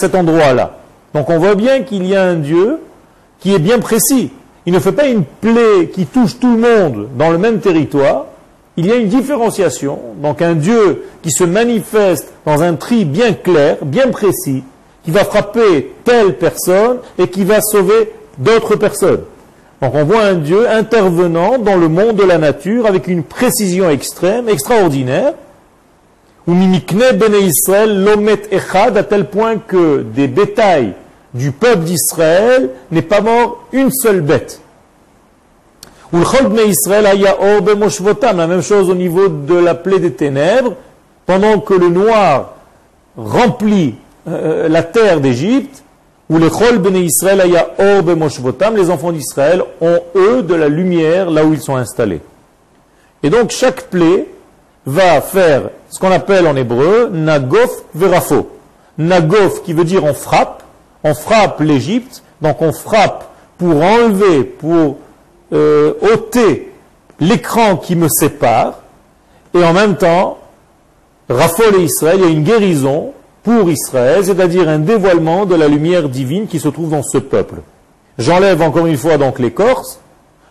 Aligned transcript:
cet 0.00 0.14
endroit-là. 0.14 0.78
Donc 1.14 1.30
on 1.30 1.38
voit 1.38 1.54
bien 1.54 1.82
qu'il 1.82 2.06
y 2.06 2.16
a 2.16 2.24
un 2.24 2.36
Dieu 2.36 2.80
qui 3.38 3.54
est 3.54 3.58
bien 3.58 3.78
précis. 3.78 4.30
Il 4.66 4.72
ne 4.72 4.78
fait 4.78 4.92
pas 4.92 5.06
une 5.06 5.24
plaie 5.24 5.88
qui 5.92 6.06
touche 6.06 6.38
tout 6.38 6.52
le 6.52 6.58
monde 6.58 7.08
dans 7.16 7.30
le 7.30 7.38
même 7.38 7.60
territoire. 7.60 8.26
Il 8.76 8.86
y 8.86 8.92
a 8.92 8.96
une 8.96 9.08
différenciation. 9.08 9.98
Donc 10.22 10.42
un 10.42 10.54
Dieu 10.54 11.04
qui 11.22 11.30
se 11.30 11.44
manifeste 11.44 12.32
dans 12.46 12.62
un 12.62 12.74
tri 12.74 13.04
bien 13.04 13.32
clair, 13.32 13.76
bien 13.82 14.08
précis, 14.08 14.62
qui 15.04 15.10
va 15.10 15.24
frapper 15.24 15.92
telle 16.04 16.36
personne 16.36 16.98
et 17.18 17.28
qui 17.28 17.44
va 17.44 17.60
sauver 17.60 18.12
d'autres 18.38 18.76
personnes. 18.76 19.22
Donc 19.82 19.94
on 19.94 20.04
voit 20.04 20.24
un 20.24 20.34
Dieu 20.34 20.68
intervenant 20.68 21.58
dans 21.58 21.76
le 21.76 21.88
monde 21.88 22.16
de 22.16 22.24
la 22.24 22.38
nature 22.38 22.86
avec 22.86 23.08
une 23.08 23.22
précision 23.22 23.88
extrême, 23.88 24.48
extraordinaire. 24.48 25.32
Ou 26.50 26.54
bene 26.54 27.36
Israël 27.46 28.02
lomet 28.02 28.42
echad 28.50 28.96
à 28.96 29.04
tel 29.04 29.26
point 29.26 29.58
que 29.58 30.02
des 30.02 30.26
bétails 30.26 30.94
du 31.32 31.52
peuple 31.52 31.84
d'Israël 31.84 32.70
n'est 32.90 33.02
pas 33.02 33.20
mort 33.20 33.68
une 33.72 33.92
seule 33.92 34.20
bête. 34.20 34.60
La 36.12 36.18
même 38.48 38.62
chose 38.62 38.90
au 38.90 38.96
niveau 38.96 39.28
de 39.28 39.54
la 39.54 39.76
plaie 39.76 40.00
des 40.00 40.12
ténèbres, 40.12 40.74
pendant 41.24 41.60
que 41.60 41.74
le 41.74 41.88
noir 41.88 42.54
remplit 43.16 43.94
euh, 44.28 44.68
la 44.68 44.82
terre 44.82 45.20
d'Égypte, 45.20 45.84
où 46.28 46.38
les 46.38 46.50
Chol 46.50 46.82
Israël 46.96 47.44
les 48.74 48.90
enfants 48.90 49.12
d'Israël 49.12 49.62
ont 49.80 50.00
eux 50.16 50.42
de 50.42 50.54
la 50.56 50.68
lumière 50.68 51.30
là 51.30 51.44
où 51.44 51.52
ils 51.52 51.62
sont 51.62 51.76
installés. 51.76 52.20
Et 53.22 53.30
donc 53.30 53.52
chaque 53.52 53.82
plaie 53.82 54.26
va 54.86 55.20
faire 55.20 55.70
ce 55.90 55.98
qu'on 55.98 56.10
appelle 56.10 56.46
en 56.46 56.56
hébreu 56.56 57.10
Nagof 57.12 57.84
Verafo. 57.94 58.50
Nagof 58.98 59.62
qui 59.62 59.72
veut 59.72 59.84
dire 59.84 60.04
on 60.04 60.14
frappe, 60.14 60.62
on 61.04 61.14
frappe 61.14 61.60
l'Égypte, 61.60 62.22
donc 62.40 62.60
on 62.62 62.72
frappe 62.72 63.26
pour 63.58 63.82
enlever, 63.82 64.44
pour 64.44 64.98
euh, 65.52 65.92
ôter 66.00 66.72
l'écran 67.18 67.76
qui 67.76 67.96
me 67.96 68.08
sépare, 68.08 68.80
et 69.52 69.62
en 69.64 69.72
même 69.72 69.96
temps, 69.96 70.38
Rafol 71.28 71.76
et 71.76 71.84
Israël, 71.84 72.20
il 72.20 72.24
y 72.24 72.28
a 72.28 72.30
une 72.30 72.44
guérison 72.44 73.12
pour 73.42 73.70
Israël, 73.70 74.24
c'est-à-dire 74.24 74.68
un 74.68 74.78
dévoilement 74.78 75.46
de 75.46 75.54
la 75.54 75.68
lumière 75.68 76.08
divine 76.08 76.46
qui 76.46 76.58
se 76.58 76.68
trouve 76.68 76.90
dans 76.90 77.02
ce 77.02 77.18
peuple. 77.18 77.56
J'enlève 78.18 78.62
encore 78.62 78.86
une 78.86 78.96
fois 78.96 79.16
donc 79.16 79.38
l'écorce, 79.38 80.00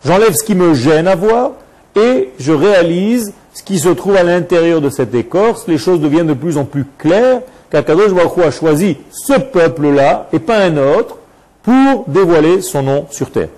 j'enlève 0.04 0.34
ce 0.34 0.44
qui 0.44 0.56
me 0.56 0.74
gêne 0.74 1.08
à 1.08 1.16
voir, 1.16 1.52
et 1.96 2.30
je 2.40 2.52
réalise 2.52 3.34
ce 3.60 3.64
qui 3.66 3.78
se 3.78 3.90
trouve 3.90 4.16
à 4.16 4.24
l'intérieur 4.24 4.80
de 4.80 4.90
cette 4.90 5.14
écorce, 5.14 5.68
les 5.68 5.78
choses 5.78 6.00
deviennent 6.00 6.28
de 6.28 6.34
plus 6.34 6.58
en 6.58 6.64
plus 6.64 6.86
claires, 6.98 7.42
qu'Akadosh 7.70 8.14
Baruch 8.14 8.38
a 8.38 8.52
choisi 8.52 8.96
ce 9.12 9.38
peuple-là, 9.38 10.30
et 10.32 10.40
pas 10.40 10.60
un 10.60 10.78
autre, 10.78 11.18
pour 11.62 12.06
dévoiler 12.08 12.62
son 12.62 12.84
nom 12.84 13.06
sur 13.10 13.32
terre. 13.32 13.50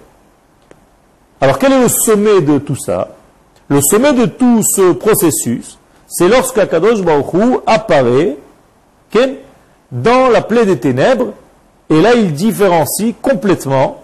Alors 1.39 1.59
quel 1.59 1.73
est 1.73 1.83
le 1.83 1.87
sommet 1.87 2.41
de 2.41 2.57
tout 2.57 2.75
ça? 2.75 3.09
Le 3.67 3.79
sommet 3.79 4.13
de 4.13 4.25
tout 4.25 4.63
ce 4.63 4.93
processus, 4.93 5.77
c'est 6.07 6.27
lorsqu'Akadosh 6.27 7.03
Baruch 7.03 7.61
apparaît 7.67 8.37
dans 9.91 10.29
la 10.29 10.41
plaie 10.41 10.65
des 10.65 10.79
ténèbres, 10.79 11.33
et 11.91 12.01
là 12.01 12.15
il 12.15 12.33
différencie 12.33 13.13
complètement 13.21 14.01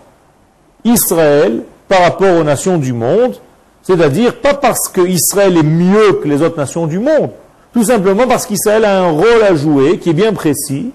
Israël 0.84 1.64
par 1.88 2.02
rapport 2.02 2.38
aux 2.38 2.44
nations 2.44 2.78
du 2.78 2.94
monde, 2.94 3.40
c'est-à-dire 3.88 4.36
pas 4.36 4.54
parce 4.54 4.90
qu'Israël 4.90 5.56
est 5.56 5.64
mieux 5.64 6.20
que 6.22 6.28
les 6.28 6.42
autres 6.42 6.58
nations 6.58 6.88
du 6.88 7.00
monde, 7.00 7.30
tout 7.74 7.86
simplement 7.86 8.28
parce 8.28 8.46
qu'Israël 8.46 8.84
a 8.84 9.00
un 9.00 9.12
rôle 9.12 9.42
à 9.48 9.56
jouer 9.56 9.98
qui 9.98 10.10
est 10.10 10.14
bien 10.14 10.34
précis, 10.34 10.92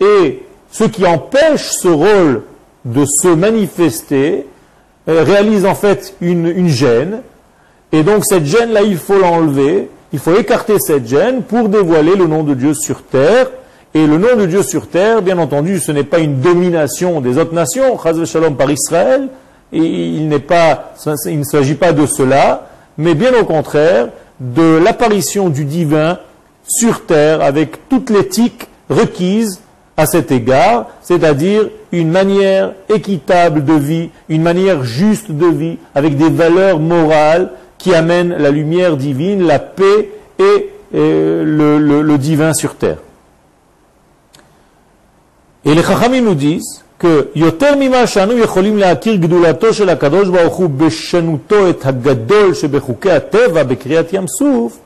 et 0.00 0.42
ce 0.70 0.84
qui 0.84 1.06
empêche 1.06 1.70
ce 1.70 1.88
rôle 1.88 2.42
de 2.84 3.06
se 3.06 3.28
manifester 3.28 4.46
euh, 5.08 5.22
réalise 5.22 5.64
en 5.64 5.74
fait 5.74 6.14
une, 6.20 6.68
gêne, 6.68 7.22
et 7.90 8.02
donc 8.02 8.26
cette 8.26 8.44
gêne-là, 8.44 8.82
il 8.82 8.98
faut 8.98 9.18
l'enlever, 9.18 9.88
il 10.12 10.18
faut 10.18 10.36
écarter 10.36 10.78
cette 10.78 11.08
gêne 11.08 11.40
pour 11.42 11.70
dévoiler 11.70 12.16
le 12.16 12.26
nom 12.26 12.42
de 12.42 12.52
Dieu 12.52 12.74
sur 12.74 13.02
terre. 13.02 13.48
Et 13.94 14.06
le 14.06 14.18
nom 14.18 14.36
de 14.36 14.44
Dieu 14.44 14.62
sur 14.62 14.88
terre, 14.88 15.22
bien 15.22 15.38
entendu, 15.38 15.80
ce 15.80 15.90
n'est 15.90 16.04
pas 16.04 16.18
une 16.18 16.40
domination 16.40 17.22
des 17.22 17.38
autres 17.38 17.54
nations, 17.54 17.98
Shalom 18.26 18.54
par 18.54 18.70
Israël, 18.70 19.30
il, 19.76 20.28
n'est 20.28 20.38
pas, 20.38 20.94
il 21.26 21.40
ne 21.40 21.44
s'agit 21.44 21.74
pas 21.74 21.92
de 21.92 22.06
cela, 22.06 22.68
mais 22.98 23.14
bien 23.14 23.32
au 23.40 23.44
contraire, 23.44 24.08
de 24.40 24.76
l'apparition 24.76 25.48
du 25.48 25.64
divin 25.64 26.18
sur 26.66 27.06
terre 27.06 27.42
avec 27.42 27.88
toute 27.88 28.10
l'éthique 28.10 28.68
requise 28.90 29.60
à 29.96 30.06
cet 30.06 30.30
égard, 30.30 30.88
c'est-à-dire 31.00 31.70
une 31.90 32.10
manière 32.10 32.74
équitable 32.88 33.64
de 33.64 33.72
vie, 33.72 34.10
une 34.28 34.42
manière 34.42 34.84
juste 34.84 35.30
de 35.30 35.46
vie, 35.46 35.78
avec 35.94 36.16
des 36.16 36.28
valeurs 36.28 36.78
morales 36.78 37.52
qui 37.78 37.94
amène 37.94 38.36
la 38.36 38.50
lumière 38.50 38.96
divine, 38.96 39.46
la 39.46 39.58
paix 39.58 40.10
et, 40.38 40.70
le, 40.92 42.16
divin 42.16 42.52
sur 42.52 42.76
terre. 42.76 42.98
Et 45.64 45.74
les 45.74 45.82
Chachamim 45.82 46.22
nous 46.22 46.34
disent 46.34 46.84
יותר 47.34 47.74
ממה 47.80 48.06
שאנו 48.06 48.38
יכולים 48.38 48.78
להכיר 48.78 49.16
גדולתו 49.16 49.74
של 49.74 49.88
הקדוש 49.88 50.28
ברוך 50.28 50.54
הוא 50.54 50.70
בשנותו 50.70 51.70
את 51.70 51.86
הגדול 51.86 52.54
שבחוקי 52.54 53.10
הטבע 53.10 53.62
בקריאת 53.62 54.12
ים 54.12 54.24
סוף, 54.38 54.78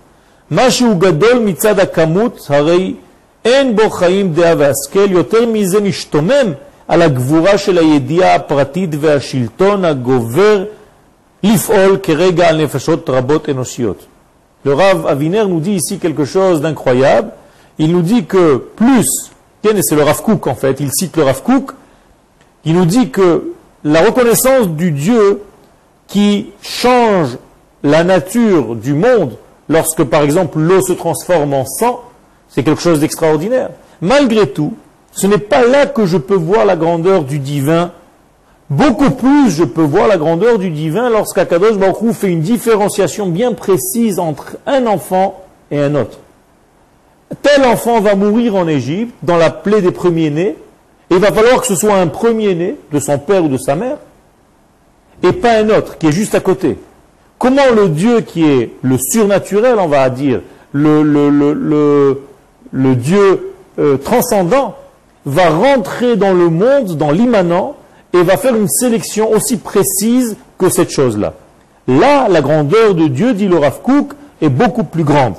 מה 0.51 0.71
שהוא 0.71 0.97
גדול 0.97 1.39
מצד 1.39 1.79
הכמות, 1.79 2.47
הרי 2.49 2.95
אין 3.45 3.77
בו 3.77 3.91
חיים 3.91 4.33
דעה 4.33 4.55
והשכל, 4.59 5.11
יותר 5.11 5.47
מזה 5.47 5.81
משתומם 5.81 6.53
על 6.89 7.03
הגבורה 7.03 7.59
של 7.59 7.79
הידיעה 7.79 8.35
הפרטית 8.35 8.91
והשלטון 9.01 9.85
הגובר 9.85 10.65
le 11.43 11.49
Rav 14.67 15.07
Aviner 15.07 15.47
nous 15.47 15.61
dit 15.61 15.77
ici 15.77 15.99
quelque 15.99 16.27
chose 16.27 16.61
d'incroyable. 16.61 17.31
Il 17.79 17.93
nous 17.93 18.03
dit 18.03 18.27
que 18.27 18.59
plus, 18.77 19.07
c'est 19.65 19.95
le 19.95 20.03
Rav 20.03 20.21
Kook 20.23 20.47
en 20.47 20.55
fait, 20.55 20.81
il 20.81 20.91
cite 20.93 21.17
le 21.17 21.23
Rav 21.23 21.43
Kook, 21.43 21.73
il 22.65 22.75
nous 22.75 22.85
dit 22.85 23.11
que 23.11 23.53
la 23.85 24.03
reconnaissance 24.03 24.69
du 24.69 24.93
Dieu 24.93 25.41
qui 26.07 26.51
change 26.61 27.39
la 27.83 28.05
nature 28.05 28.75
du 28.75 28.95
monde 28.95 29.37
lorsque 29.69 30.05
par 30.05 30.23
exemple 30.23 30.59
l'eau 30.59 30.83
se 30.83 30.93
transforme 30.93 31.55
en 31.55 31.65
sang, 31.65 32.03
c'est 32.49 32.63
quelque 32.63 32.83
chose 32.83 33.01
d'extraordinaire. 33.01 33.71
Malgré 34.01 34.51
tout, 34.51 34.75
ce 35.13 35.27
n'est 35.27 35.39
pas 35.39 35.67
là 35.67 35.87
que 35.87 36.07
je 36.07 36.17
peux 36.17 36.35
voir 36.35 36.65
la 36.65 36.77
grandeur 36.77 37.25
du 37.25 37.39
divin 37.39 37.93
Beaucoup 38.71 39.11
plus, 39.11 39.51
je 39.51 39.65
peux 39.65 39.83
voir 39.83 40.07
la 40.07 40.17
grandeur 40.17 40.57
du 40.57 40.71
divin 40.71 41.11
lorsqu'Akadosh 41.11 41.77
Baruch 41.77 42.13
fait 42.13 42.29
une 42.29 42.41
différenciation 42.41 43.27
bien 43.27 43.53
précise 43.53 44.21
entre 44.21 44.59
un 44.65 44.87
enfant 44.87 45.43
et 45.73 45.81
un 45.81 45.97
autre. 45.97 46.19
Tel 47.43 47.65
enfant 47.65 48.01
va 48.01 48.15
mourir 48.15 48.55
en 48.55 48.69
Égypte, 48.69 49.13
dans 49.25 49.37
la 49.37 49.51
plaie 49.51 49.83
des 49.83 49.91
premiers-nés, 49.91 50.57
il 51.11 51.19
va 51.19 51.33
falloir 51.33 51.61
que 51.61 51.67
ce 51.67 51.75
soit 51.75 51.97
un 51.97 52.07
premier-né 52.07 52.77
de 52.93 52.99
son 53.01 53.19
père 53.19 53.45
ou 53.45 53.49
de 53.49 53.59
sa 53.59 53.75
mère, 53.75 53.99
et 55.23 55.33
pas 55.33 55.59
un 55.59 55.69
autre 55.71 55.99
qui 55.99 56.07
est 56.07 56.13
juste 56.13 56.35
à 56.35 56.41
côté. 56.41 56.79
Comment 57.39 57.71
le 57.75 57.89
Dieu 57.89 58.21
qui 58.21 58.45
est 58.45 58.73
le 58.83 58.97
surnaturel, 58.99 59.77
on 59.79 59.89
va 59.89 60.09
dire, 60.11 60.43
le, 60.73 62.15
Dieu 62.73 63.55
euh, 63.79 63.97
transcendant, 63.97 64.77
va 65.27 65.51
rentrer 65.51 66.17
dans 66.17 66.33
le 66.33 66.49
monde, 66.49 66.97
dans 66.97 67.11
l'immanent, 67.11 67.77
et 68.13 68.23
va 68.23 68.37
faire 68.37 68.55
une 68.55 68.69
sélection 68.69 69.31
aussi 69.31 69.57
précise 69.57 70.37
que 70.59 70.69
cette 70.69 70.91
chose-là. 70.91 71.35
Là, 71.89 72.29
la 72.29 72.41
grandeur 72.41 72.95
de 72.95 73.09
Dieu, 73.09 73.35
dit 73.35 73.49
le 73.49 73.59
Rav 73.59 73.81
est 74.43 74.49
beaucoup 74.49 74.85
plus 74.85 75.05
grande, 75.05 75.35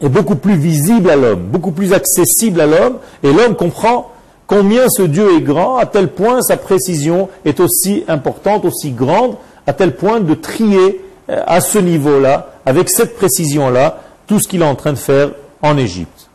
est 0.00 0.08
beaucoup 0.08 0.36
plus 0.36 0.56
visible 0.56 1.10
à 1.10 1.16
l'homme, 1.16 1.42
beaucoup 1.42 1.72
plus 1.72 1.92
accessible 1.92 2.60
à 2.60 2.66
l'homme, 2.66 2.98
et 3.22 3.32
l'homme 3.32 3.54
comprend 3.54 4.11
combien 4.52 4.90
ce 4.90 5.00
Dieu 5.00 5.34
est 5.34 5.40
grand, 5.40 5.78
à 5.78 5.86
tel 5.86 6.08
point 6.08 6.42
sa 6.42 6.58
précision 6.58 7.30
est 7.46 7.58
aussi 7.58 8.04
importante, 8.06 8.66
aussi 8.66 8.90
grande, 8.90 9.36
à 9.66 9.72
tel 9.72 9.96
point 9.96 10.20
de 10.20 10.34
trier 10.34 11.00
euh, 11.30 11.42
à 11.46 11.62
ce 11.62 11.78
niveau-là, 11.78 12.50
avec 12.66 12.90
cette 12.90 13.16
précision-là, 13.16 14.02
tout 14.26 14.40
ce 14.40 14.46
qu'il 14.46 14.60
est 14.60 14.66
en 14.66 14.74
train 14.74 14.92
de 14.92 14.98
faire 14.98 15.30
en 15.62 15.78
Égypte. 15.78 16.28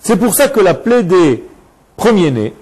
C'est 0.00 0.16
pour 0.16 0.34
ça 0.34 0.48
que 0.48 0.58
la 0.58 0.74
plaie 0.74 1.04
des 1.04 1.44
premiers-nés, 1.96 2.54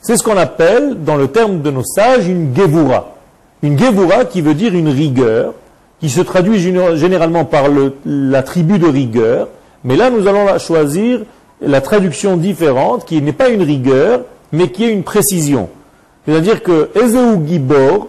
c'est 0.00 0.16
ce 0.16 0.24
qu'on 0.24 0.36
appelle, 0.36 0.96
dans 1.04 1.16
le 1.16 1.28
terme 1.28 1.62
de 1.62 1.70
nos 1.70 1.84
sages, 1.84 2.26
une 2.26 2.56
gevura. 2.56 3.14
Une 3.62 3.78
gevura 3.78 4.24
qui 4.24 4.40
veut 4.40 4.54
dire 4.54 4.74
une 4.74 4.88
rigueur, 4.88 5.54
qui 6.00 6.10
se 6.10 6.22
traduit 6.22 6.58
généralement 6.58 7.44
par 7.44 7.66
la 8.04 8.42
tribu 8.42 8.80
de 8.80 8.88
rigueur, 8.88 9.46
mais 9.84 9.94
là 9.94 10.10
nous 10.10 10.26
allons 10.26 10.58
choisir 10.58 11.20
la 11.60 11.80
traduction 11.80 12.36
différente, 12.36 13.04
qui 13.04 13.20
n'est 13.20 13.32
pas 13.32 13.48
une 13.48 13.62
rigueur, 13.62 14.22
mais 14.52 14.70
qui 14.70 14.84
est 14.84 14.92
une 14.92 15.02
précision. 15.02 15.68
C'est-à-dire 16.26 16.62
que 16.62 16.90
Ezeu 16.94 17.38
Gibor, 17.46 18.08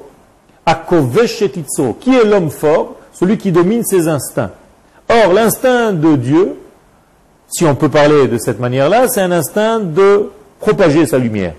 qui 1.99 2.15
est 2.15 2.25
l'homme 2.25 2.49
fort? 2.49 2.95
Celui 3.13 3.37
qui 3.37 3.51
domine 3.51 3.83
ses 3.83 4.07
instincts. 4.07 4.51
Or, 5.09 5.33
l'instinct 5.33 5.91
de 5.91 6.15
Dieu, 6.15 6.55
si 7.49 7.65
on 7.65 7.75
peut 7.75 7.89
parler 7.89 8.27
de 8.27 8.37
cette 8.37 8.59
manière-là, 8.59 9.07
c'est 9.07 9.21
un 9.21 9.31
instinct 9.31 9.79
de 9.79 10.29
propager 10.59 11.05
sa 11.05 11.17
lumière. 11.17 11.55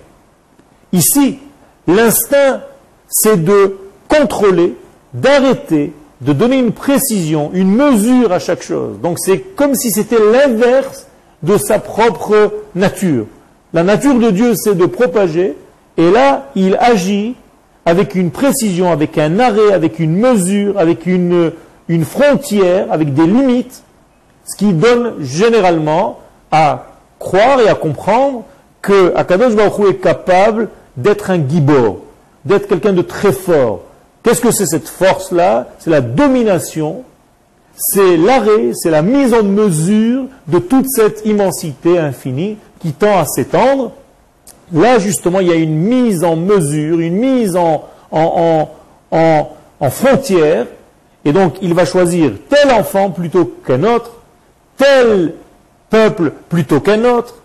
Ici, 0.92 1.38
l'instinct, 1.86 2.60
c'est 3.08 3.42
de 3.42 3.76
contrôler, 4.08 4.76
d'arrêter, 5.12 5.92
de 6.20 6.32
donner 6.32 6.58
une 6.58 6.72
précision, 6.72 7.50
une 7.52 7.74
mesure 7.74 8.32
à 8.32 8.38
chaque 8.38 8.62
chose. 8.62 8.98
Donc 9.02 9.18
c'est 9.18 9.38
comme 9.38 9.74
si 9.74 9.90
c'était 9.90 10.18
l'inverse 10.32 11.06
de 11.42 11.56
sa 11.56 11.78
propre 11.78 12.52
nature. 12.74 13.26
La 13.72 13.82
nature 13.82 14.18
de 14.18 14.30
Dieu, 14.30 14.54
c'est 14.54 14.76
de 14.76 14.86
propager, 14.86 15.56
et 15.96 16.10
là, 16.10 16.50
il 16.54 16.76
agit 16.80 17.36
avec 17.84 18.14
une 18.14 18.30
précision, 18.30 18.90
avec 18.90 19.18
un 19.18 19.38
arrêt, 19.38 19.72
avec 19.72 19.98
une 19.98 20.16
mesure, 20.16 20.78
avec 20.78 21.06
une, 21.06 21.52
frontière, 22.04 22.86
avec 22.90 23.14
des 23.14 23.26
limites, 23.26 23.82
ce 24.44 24.56
qui 24.56 24.72
donne 24.72 25.14
généralement 25.20 26.18
à 26.50 26.86
croire 27.18 27.60
et 27.60 27.68
à 27.68 27.74
comprendre 27.74 28.44
que 28.82 29.12
Akadosh 29.14 29.54
est 29.88 30.00
capable 30.00 30.68
d'être 30.96 31.30
un 31.30 31.46
gibor, 31.46 31.98
d'être 32.44 32.66
quelqu'un 32.68 32.92
de 32.92 33.02
très 33.02 33.32
fort. 33.32 33.82
Qu'est-ce 34.22 34.40
que 34.40 34.50
c'est 34.50 34.66
cette 34.66 34.88
force-là? 34.88 35.68
C'est 35.78 35.90
la 35.90 36.00
domination, 36.00 37.04
c'est 37.80 38.18
l'arrêt, 38.18 38.72
c'est 38.74 38.90
la 38.90 39.00
mise 39.00 39.32
en 39.32 39.42
mesure 39.42 40.24
de 40.46 40.58
toute 40.58 40.86
cette 40.88 41.24
immensité 41.24 41.98
infinie 41.98 42.58
qui 42.78 42.92
tend 42.92 43.18
à 43.18 43.24
s'étendre. 43.24 43.92
Là, 44.72 44.98
justement, 44.98 45.40
il 45.40 45.48
y 45.48 45.52
a 45.52 45.56
une 45.56 45.76
mise 45.76 46.22
en 46.22 46.36
mesure, 46.36 47.00
une 47.00 47.16
mise 47.16 47.56
en, 47.56 47.88
frontière, 49.90 50.66
et 51.24 51.32
donc 51.32 51.54
il 51.62 51.72
va 51.72 51.86
choisir 51.86 52.32
tel 52.50 52.70
enfant 52.70 53.10
plutôt 53.10 53.46
qu'un 53.66 53.82
autre, 53.84 54.12
tel 54.76 55.34
peuple 55.88 56.32
plutôt 56.50 56.80
qu'un 56.80 57.04
autre, 57.04 57.36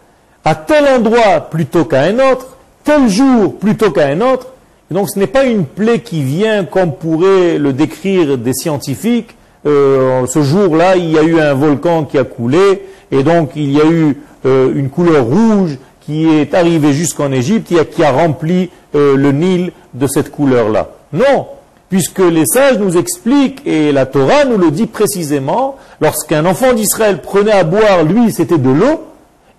à 0.44 0.54
tel 0.54 0.86
endroit 0.86 1.50
plutôt 1.50 1.86
qu'à 1.86 2.02
un 2.02 2.20
autre, 2.20 2.58
tel 2.84 3.08
jour 3.08 3.58
plutôt 3.58 3.92
qu'à 3.92 4.08
un 4.08 4.20
autre. 4.20 4.48
Et 4.92 4.94
donc 4.94 5.10
ce 5.10 5.18
n'est 5.18 5.28
pas 5.28 5.46
une 5.46 5.66
plaie 5.66 6.00
qui 6.00 6.24
vient 6.24 6.66
comme 6.66 6.94
pourraient 6.94 7.58
le 7.58 7.72
décrire 7.74 8.38
des 8.38 8.54
scientifiques. 8.54 9.36
Euh, 9.66 10.28
ce 10.28 10.44
jour-là, 10.44 10.96
il 10.96 11.12
y 11.12 11.18
a 11.18 11.24
eu 11.24 11.40
un 11.40 11.54
volcan 11.54 12.04
qui 12.04 12.18
a 12.18 12.24
coulé, 12.24 12.84
et 13.12 13.24
donc 13.24 13.52
il 13.56 13.72
y 13.72 13.82
a 13.82 13.86
eu 13.86 14.18
euh, 14.46 14.72
une 14.76 14.90
couleur 14.90 15.26
rouge 15.26 15.78
qui 16.02 16.28
est 16.28 16.54
arrivée 16.54 16.94
jusqu'en 16.94 17.32
Égypte, 17.32 17.72
a, 17.80 17.84
qui 17.84 18.04
a 18.04 18.12
rempli 18.12 18.70
euh, 18.94 19.16
le 19.16 19.32
Nil 19.32 19.72
de 19.96 20.06
cette 20.06 20.30
couleur-là. 20.30 20.90
Non, 21.14 21.48
puisque 21.90 22.20
les 22.20 22.46
sages 22.46 22.78
nous 22.78 22.96
expliquent, 22.96 23.66
et 23.66 23.92
la 23.92 24.06
Torah 24.06 24.46
nous 24.46 24.58
le 24.58 24.70
dit 24.70 24.86
précisément, 24.86 25.78
lorsqu'un 26.00 26.46
enfant 26.46 26.74
d'Israël 26.74 27.22
prenait 27.22 27.52
à 27.52 27.64
boire, 27.64 28.04
lui, 28.04 28.32
c'était 28.32 28.60
de 28.60 28.70
l'eau, 28.70 29.02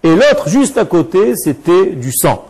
et 0.05 0.15
l'autre, 0.15 0.49
juste 0.49 0.79
à 0.79 0.85
côté, 0.85 1.35
c'était 1.35 1.87
du 1.87 2.13
sang. 2.13 2.45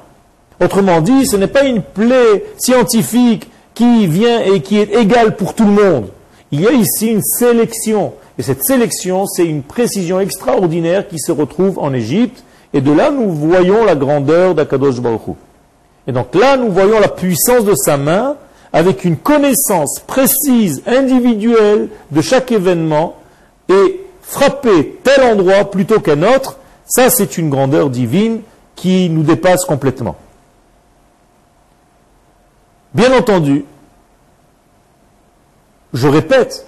Autrement 0.62 1.00
dit, 1.00 1.26
ce 1.26 1.36
n'est 1.36 1.46
pas 1.46 1.64
une 1.64 1.82
plaie 1.82 2.44
scientifique 2.58 3.48
qui 3.72 4.06
vient 4.06 4.42
et 4.42 4.60
qui 4.60 4.78
est 4.78 4.94
égale 4.94 5.36
pour 5.36 5.54
tout 5.54 5.64
le 5.64 5.70
monde. 5.70 6.08
Il 6.56 6.62
y 6.62 6.68
a 6.68 6.72
ici 6.72 7.08
une 7.08 7.22
sélection. 7.22 8.14
Et 8.38 8.42
cette 8.42 8.64
sélection, 8.64 9.26
c'est 9.26 9.44
une 9.44 9.62
précision 9.62 10.20
extraordinaire 10.20 11.06
qui 11.06 11.18
se 11.18 11.30
retrouve 11.30 11.78
en 11.78 11.92
Égypte. 11.92 12.44
Et 12.72 12.80
de 12.80 12.92
là, 12.92 13.10
nous 13.10 13.30
voyons 13.30 13.84
la 13.84 13.94
grandeur 13.94 14.54
d'Akadosh 14.54 15.00
Baruch 15.00 15.36
Et 16.06 16.12
donc 16.12 16.34
là, 16.34 16.56
nous 16.56 16.70
voyons 16.70 16.98
la 16.98 17.08
puissance 17.08 17.66
de 17.66 17.74
sa 17.74 17.98
main 17.98 18.36
avec 18.72 19.04
une 19.04 19.18
connaissance 19.18 20.00
précise, 20.06 20.82
individuelle 20.86 21.90
de 22.10 22.22
chaque 22.22 22.50
événement 22.50 23.16
et 23.68 24.00
frapper 24.22 24.98
tel 25.04 25.24
endroit 25.24 25.70
plutôt 25.70 26.00
qu'un 26.00 26.22
autre, 26.22 26.56
ça 26.86 27.10
c'est 27.10 27.36
une 27.36 27.50
grandeur 27.50 27.90
divine 27.90 28.40
qui 28.76 29.10
nous 29.10 29.22
dépasse 29.22 29.66
complètement. 29.66 30.16
Bien 32.94 33.12
entendu, 33.12 33.66
je 35.96 36.08
répète, 36.08 36.66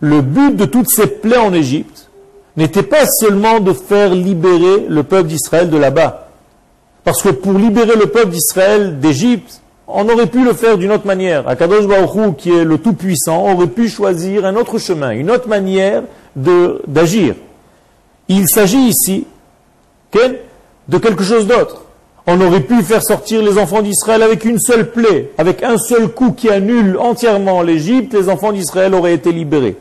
le 0.00 0.20
but 0.20 0.56
de 0.56 0.64
toutes 0.64 0.88
ces 0.88 1.06
plaies 1.06 1.38
en 1.38 1.52
Égypte 1.52 2.08
n'était 2.56 2.82
pas 2.82 3.06
seulement 3.06 3.60
de 3.60 3.72
faire 3.72 4.14
libérer 4.14 4.86
le 4.88 5.02
peuple 5.02 5.28
d'Israël 5.28 5.70
de 5.70 5.76
là-bas. 5.76 6.28
Parce 7.04 7.22
que 7.22 7.30
pour 7.30 7.54
libérer 7.54 7.96
le 7.96 8.06
peuple 8.06 8.30
d'Israël 8.30 9.00
d'Égypte, 9.00 9.60
on 9.88 10.08
aurait 10.08 10.26
pu 10.26 10.44
le 10.44 10.52
faire 10.52 10.78
d'une 10.78 10.92
autre 10.92 11.06
manière. 11.06 11.48
Akadosh 11.48 11.84
qui 12.38 12.50
est 12.50 12.64
le 12.64 12.78
Tout-Puissant, 12.78 13.52
aurait 13.52 13.66
pu 13.66 13.88
choisir 13.88 14.44
un 14.46 14.56
autre 14.56 14.78
chemin, 14.78 15.10
une 15.10 15.30
autre 15.30 15.48
manière 15.48 16.04
d'agir. 16.36 17.34
Il 18.28 18.48
s'agit 18.48 18.88
ici 18.88 19.26
de 20.88 20.98
quelque 20.98 21.24
chose 21.24 21.46
d'autre. 21.46 21.82
On 22.26 22.40
aurait 22.40 22.60
pu 22.60 22.82
faire 22.82 23.02
sortir 23.02 23.42
les 23.42 23.58
enfants 23.58 23.82
d'Israël 23.82 24.22
avec 24.22 24.44
une 24.44 24.58
seule 24.58 24.90
plaie, 24.90 25.32
avec 25.38 25.62
un 25.62 25.76
seul 25.76 26.08
coup 26.08 26.32
qui 26.32 26.48
annule 26.48 26.96
entièrement 26.98 27.62
l'Égypte, 27.62 28.14
les 28.14 28.28
enfants 28.28 28.52
d'Israël 28.52 28.94
auraient 28.94 29.14
été 29.14 29.32
libérés. 29.32 29.76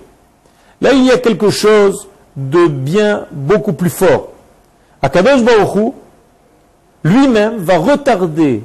Là, 0.82 0.94
il 0.94 1.06
y 1.06 1.12
a 1.12 1.18
quelque 1.18 1.50
chose 1.50 2.08
de 2.36 2.68
bien 2.68 3.28
beaucoup 3.32 3.74
plus 3.74 3.92
fort. 3.92 4.30
Akadosh 5.02 5.42
lui-même 7.04 7.58
va 7.58 7.78
retarder 7.78 8.64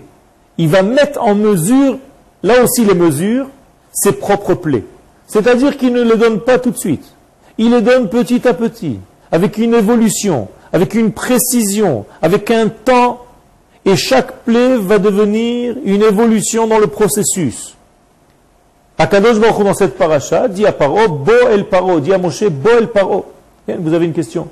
il 0.59 0.69
va 0.69 0.83
mettre 0.83 1.23
en 1.23 1.35
mesure, 1.35 1.99
là 2.43 2.63
aussi 2.63 2.85
les 2.85 2.95
mesures, 2.95 3.49
ses 3.93 4.13
propres 4.13 4.55
plaies. 4.55 4.85
C'est-à-dire 5.27 5.77
qu'il 5.77 5.93
ne 5.93 6.03
les 6.03 6.17
donne 6.17 6.41
pas 6.41 6.59
tout 6.59 6.71
de 6.71 6.79
suite. 6.79 7.05
Il 7.59 7.73
les 7.73 7.83
donne 7.83 8.09
petit 8.09 8.47
à 8.47 8.55
petit, 8.55 8.99
avec 9.31 9.59
une 9.59 9.75
évolution, 9.75 10.49
avec 10.73 10.95
une 10.95 11.13
précision, 11.13 12.07
avec 12.23 12.51
un 12.51 12.69
temps, 12.69 13.25
et 13.87 13.95
chaque 13.95 14.43
plaie 14.43 14.77
va 14.77 14.99
devenir 14.99 15.77
une 15.85 16.03
évolution 16.03 16.67
dans 16.67 16.79
le 16.79 16.89
processus. 16.89 17.77
Akadosh 18.99 19.39
Baruch 19.39 19.65
dans 19.65 19.75
cette 19.75 19.97
paracha 19.97 20.49
dit 20.49 20.67
à 20.67 20.73
Paro, 20.73 21.09
Bo 21.09 21.33
el 21.53 21.67
Paro, 21.67 22.01
dit 22.01 22.13
à 22.13 22.19
Moshe, 22.19 22.45
Bo 22.45 22.71
el 22.79 22.89
Paro. 22.89 23.27
Vous 23.69 23.95
avez 23.95 24.07
une 24.07 24.13
question 24.13 24.49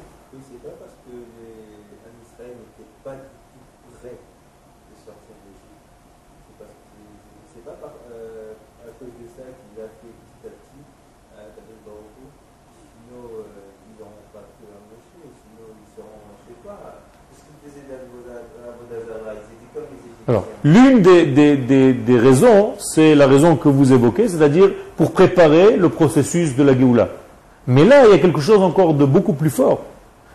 Alors, 20.26 20.46
l'une 20.64 21.02
des, 21.02 22.18
raisons, 22.18 22.72
c'est 22.78 23.14
la 23.14 23.26
raison 23.26 23.56
que 23.56 23.68
vous 23.68 23.92
évoquez, 23.92 24.28
c'est-à-dire 24.28 24.70
pour 24.96 25.12
préparer 25.12 25.76
le 25.76 25.90
processus 25.90 26.56
de 26.56 26.62
la 26.62 26.76
Géoula. 26.76 27.10
Mais 27.66 27.84
là, 27.84 28.06
il 28.06 28.10
y 28.10 28.14
a 28.14 28.18
quelque 28.18 28.40
chose 28.40 28.60
encore 28.60 28.94
de 28.94 29.04
beaucoup 29.04 29.34
plus 29.34 29.50
fort. 29.50 29.82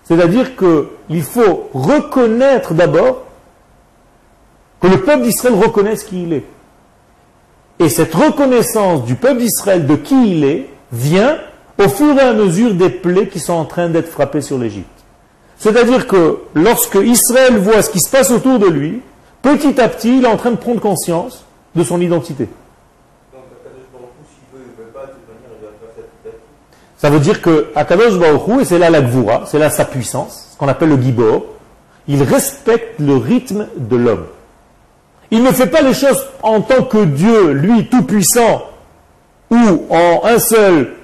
C'est-à-dire 0.03 0.51
qu'il 0.55 1.23
faut 1.23 1.69
reconnaître 1.73 2.73
d'abord 2.73 3.25
que 4.81 4.87
le 4.87 5.01
peuple 5.01 5.23
d'Israël 5.23 5.55
reconnaisse 5.55 6.03
qui 6.03 6.23
il 6.23 6.33
est. 6.33 6.45
Et 7.79 7.89
cette 7.89 8.13
reconnaissance 8.13 9.05
du 9.05 9.15
peuple 9.15 9.39
d'Israël 9.41 9.85
de 9.85 9.95
qui 9.95 10.31
il 10.31 10.43
est 10.43 10.69
vient 10.91 11.37
au 11.77 11.87
fur 11.87 12.17
et 12.17 12.21
à 12.21 12.33
mesure 12.33 12.73
des 12.73 12.89
plaies 12.89 13.27
qui 13.27 13.39
sont 13.39 13.53
en 13.53 13.65
train 13.65 13.89
d'être 13.89 14.09
frappées 14.09 14.41
sur 14.41 14.57
l'Égypte. 14.57 14.87
C'est-à-dire 15.57 16.07
que 16.07 16.39
lorsque 16.55 16.95
Israël 16.95 17.57
voit 17.57 17.81
ce 17.81 17.89
qui 17.89 17.99
se 17.99 18.09
passe 18.09 18.31
autour 18.31 18.59
de 18.59 18.67
lui, 18.67 19.01
petit 19.41 19.79
à 19.79 19.89
petit, 19.89 20.17
il 20.17 20.25
est 20.25 20.27
en 20.27 20.37
train 20.37 20.51
de 20.51 20.57
prendre 20.57 20.79
conscience 20.79 21.43
de 21.75 21.83
son 21.83 22.01
identité. 22.01 22.47
Ça 26.97 27.09
veut 27.09 27.19
dire 27.19 27.41
que 27.41 27.67
Akadosh 27.75 28.19
Baruch 28.19 28.61
et 28.61 28.65
c'est 28.65 28.77
là 28.77 28.89
la 28.89 29.01
Gvura, 29.01 29.43
c'est 29.45 29.57
là 29.57 29.69
sa 29.69 29.85
puissance, 29.85 30.49
ce 30.51 30.57
qu'on 30.57 30.67
appelle 30.67 30.89
le 30.89 31.01
Gibor, 31.01 31.45
il 32.09 32.21
respecte 32.23 32.99
le 32.99 33.15
rythme 33.15 33.67
de 33.77 33.95
l'homme. 33.95 34.25
Il 35.31 35.43
ne 35.43 35.51
fait 35.51 35.67
pas 35.67 35.81
les 35.81 35.93
choses 35.93 36.25
en 36.43 36.59
tant 36.59 36.83
que 36.83 37.05
Dieu, 37.05 37.51
lui 37.51 37.87
tout-puissant, 37.87 38.63
où 39.49 39.85
en 39.89 40.21
un 40.25 40.39
seul 40.39 40.95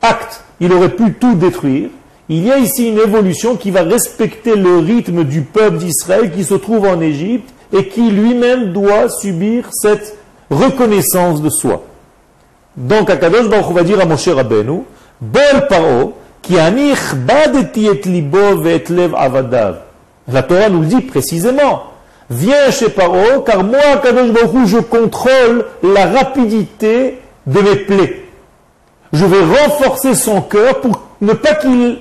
acte, 0.00 0.42
il 0.60 0.72
aurait 0.72 0.94
pu 0.94 1.14
tout 1.14 1.34
détruire. 1.34 1.90
Il 2.28 2.44
y 2.44 2.50
a 2.50 2.58
ici 2.58 2.88
une 2.88 2.98
évolution 2.98 3.56
qui 3.56 3.70
va 3.70 3.82
respecter 3.82 4.56
le 4.56 4.78
rythme 4.78 5.24
du 5.24 5.42
peuple 5.42 5.78
d'Israël 5.78 6.32
qui 6.32 6.44
se 6.44 6.54
trouve 6.54 6.86
en 6.86 7.00
Égypte 7.00 7.52
et 7.72 7.88
qui 7.88 8.10
lui-même 8.10 8.72
doit 8.72 9.08
subir 9.08 9.68
cette 9.72 10.16
reconnaissance 10.50 11.40
de 11.40 11.48
soi. 11.48 11.82
Donc 12.76 13.10
Akadosh 13.10 13.48
Baruch 13.48 13.74
va 13.74 13.82
dire 13.82 14.00
à 14.00 14.04
Moshe 14.04 14.28
Rabbeinu, 14.28 14.82
Bol 15.20 15.66
Paro, 15.68 16.14
qui 16.40 16.58
anich 16.58 17.14
badeti 17.14 17.86
et 17.86 18.00
libo 18.08 18.64
et 18.64 18.84
lev 18.88 19.14
avadav. 19.14 19.80
La 20.28 20.42
Torah 20.42 20.68
nous 20.68 20.80
le 20.80 20.86
dit 20.86 21.00
précisément. 21.00 21.84
Viens 22.30 22.70
chez 22.70 22.88
Paro, 22.88 23.42
car 23.44 23.62
moi, 23.62 23.78
Akadosh 23.94 24.30
Baruch 24.30 24.66
je 24.66 24.78
contrôle 24.78 25.64
la 25.82 26.06
rapidité 26.06 27.18
de 27.46 27.60
mes 27.60 27.76
plaies. 27.76 28.24
Je 29.12 29.26
vais 29.26 29.44
renforcer 29.44 30.14
son 30.14 30.40
cœur 30.40 30.80
pour 30.80 31.02
ne 31.20 31.34
pas 31.34 31.54
qu'il 31.54 31.98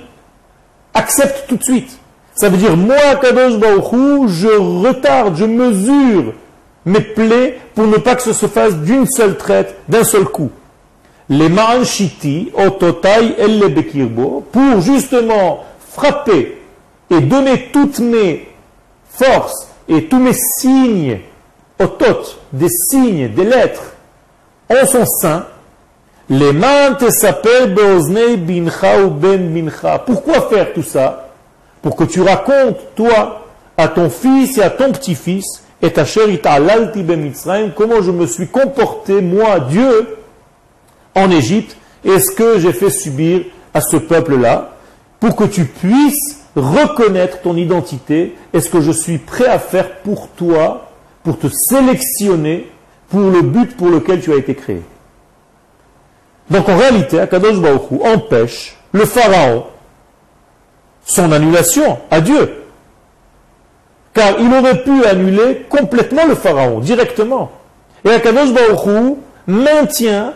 accepte 0.94 1.48
tout 1.48 1.58
de 1.58 1.64
suite. 1.64 2.01
Ça 2.34 2.50
veut 2.50 2.58
dire, 2.58 2.78
moi, 2.78 3.16
Kadosh 3.22 3.58
Baruch 3.58 4.30
je 4.30 4.48
retarde, 4.48 5.36
je 5.36 5.46
mesure 5.46 6.34
mes 6.86 7.02
plaies 7.02 7.60
pour 7.76 7.86
ne 7.88 7.98
pas 7.98 8.16
que 8.16 8.24
ce 8.24 8.34
se 8.34 8.48
fasse 8.48 8.76
d'une 8.78 9.06
seule 9.06 9.38
traite, 9.38 9.76
d'un 9.88 10.04
seul 10.04 10.26
coup. 10.26 10.50
Les 11.30 11.50
ma'anshiti, 11.50 12.52
ototai 12.54 13.36
elle 13.38 13.74
bekirbo, 13.74 14.46
pour 14.52 14.82
justement 14.82 15.64
frapper 15.90 16.62
et 17.10 17.22
donner 17.22 17.70
toutes 17.72 18.00
mes 18.00 18.48
forces 19.10 19.68
et 19.88 20.06
tous 20.06 20.20
mes 20.20 20.34
signes, 20.34 21.20
otot, 21.80 22.38
des 22.52 22.70
signes, 22.70 23.30
des 23.30 23.46
lettres, 23.46 23.94
en 24.70 24.86
son 24.86 25.06
sein, 25.06 25.46
les 26.30 26.54
s'appellent 27.10 27.74
bincha 27.74 28.98
ben 29.08 29.54
bincha. 29.54 30.00
Pourquoi 30.00 30.42
faire 30.44 30.74
tout 30.74 30.84
ça? 30.84 31.31
Pour 31.82 31.96
que 31.96 32.04
tu 32.04 32.22
racontes, 32.22 32.78
toi, 32.96 33.48
à 33.78 33.88
ton 33.88 34.10
fils 34.10 34.58
et 34.58 34.62
à 34.62 34.70
ton 34.70 34.92
petit-fils, 34.92 35.64
et 35.82 35.92
ta 35.92 36.04
ben 36.04 37.32
comment 37.76 38.02
je 38.02 38.12
me 38.12 38.28
suis 38.28 38.48
comporté, 38.48 39.22
moi, 39.22 39.60
Dieu, 39.62 40.18
en 41.16 41.32
Égypte, 41.32 41.76
et 42.06 42.20
ce 42.20 42.32
que 42.32 42.60
j'ai 42.60 42.74
fait 42.74 42.92
subir 42.92 43.46
à 43.74 43.82
ce 43.82 43.98
peuple-là, 43.98 44.76
pour 45.20 45.36
que 45.36 45.46
tu 45.46 45.66
puisses 45.66 46.40
reconnaître 46.56 47.42
ton 47.42 47.56
identité 47.56 48.36
et 48.54 48.60
ce 48.60 48.70
que 48.70 48.82
je 48.82 48.92
suis 48.92 49.18
prêt 49.18 49.48
à 49.48 49.60
faire 49.60 50.00
pour 50.02 50.28
toi, 50.30 50.90
pour 51.24 51.38
te 51.40 51.48
sélectionner 51.48 52.70
pour 53.10 53.30
le 53.30 53.42
but 53.42 53.76
pour 53.76 53.90
lequel 53.90 54.22
tu 54.22 54.32
as 54.34 54.38
été 54.38 54.56
créé. 54.56 54.82
Donc 56.50 56.68
en 56.70 56.78
réalité, 56.78 57.20
Akadosh 57.20 57.60
Baruch 57.60 57.92
empêche 58.04 58.78
le 58.92 59.06
pharaon 59.06 59.66
son 61.06 61.32
annulation 61.32 61.98
à 62.10 62.22
Dieu. 62.22 62.64
Car 64.14 64.40
il 64.40 64.54
aurait 64.54 64.84
pu 64.84 65.06
annuler 65.06 65.66
complètement 65.70 66.26
le 66.26 66.36
pharaon, 66.36 66.80
directement. 66.80 67.52
Et 68.04 68.10
Akadosh 68.10 68.52
Baruch 68.52 69.18
maintient 69.48 70.34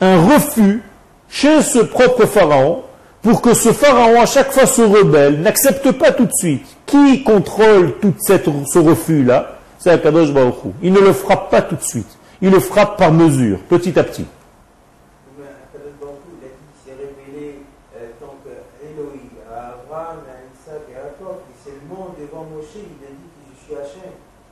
un 0.00 0.22
refus 0.22 0.82
chez 1.28 1.62
ce 1.62 1.78
propre 1.78 2.26
pharaon 2.26 2.82
pour 3.22 3.40
que 3.40 3.54
ce 3.54 3.72
pharaon, 3.72 4.20
à 4.20 4.26
chaque 4.26 4.52
fois, 4.52 4.66
se 4.66 4.82
rebelle, 4.82 5.40
n'accepte 5.40 5.92
pas 5.92 6.12
tout 6.12 6.26
de 6.26 6.32
suite. 6.34 6.66
Qui 6.84 7.22
contrôle 7.22 7.94
tout 8.00 8.12
ce 8.18 8.78
refus-là? 8.78 9.58
C'est 9.78 9.90
Akadosh 9.90 10.32
Baruch 10.32 10.56
Il 10.82 10.92
ne 10.92 11.00
le 11.00 11.12
frappe 11.12 11.50
pas 11.50 11.62
tout 11.62 11.76
de 11.76 11.82
suite. 11.82 12.18
Il 12.42 12.50
le 12.50 12.60
frappe 12.60 12.98
par 12.98 13.12
mesure, 13.12 13.58
petit 13.68 13.98
à 13.98 14.02
petit. 14.02 14.26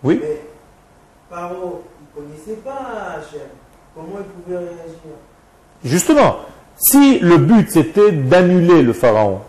Oui. 0.05 0.19
Mais 0.21 0.41
Paro, 1.31 1.85
il 2.17 2.23
ne 2.23 2.29
connaissait 2.29 2.61
pas 2.63 3.17
Hachem. 3.17 3.41
Comment 3.95 4.19
il 4.19 4.43
pouvait 4.43 4.59
réagir? 4.59 5.17
Justement, 5.85 6.37
si 6.77 7.19
le 7.19 7.39
but 7.39 7.71
c'était 7.71 8.13
d'annuler 8.13 8.83
le 8.83 8.93
pharaon 8.93 9.41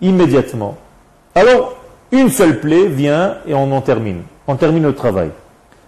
immédiatement, 0.00 0.76
alors 1.34 1.76
une 2.10 2.28
seule 2.28 2.60
plaie 2.60 2.86
vient 2.86 3.38
et 3.46 3.54
on 3.54 3.72
en 3.72 3.80
termine. 3.80 4.22
On 4.46 4.56
termine 4.56 4.82
le 4.82 4.94
travail. 4.94 5.30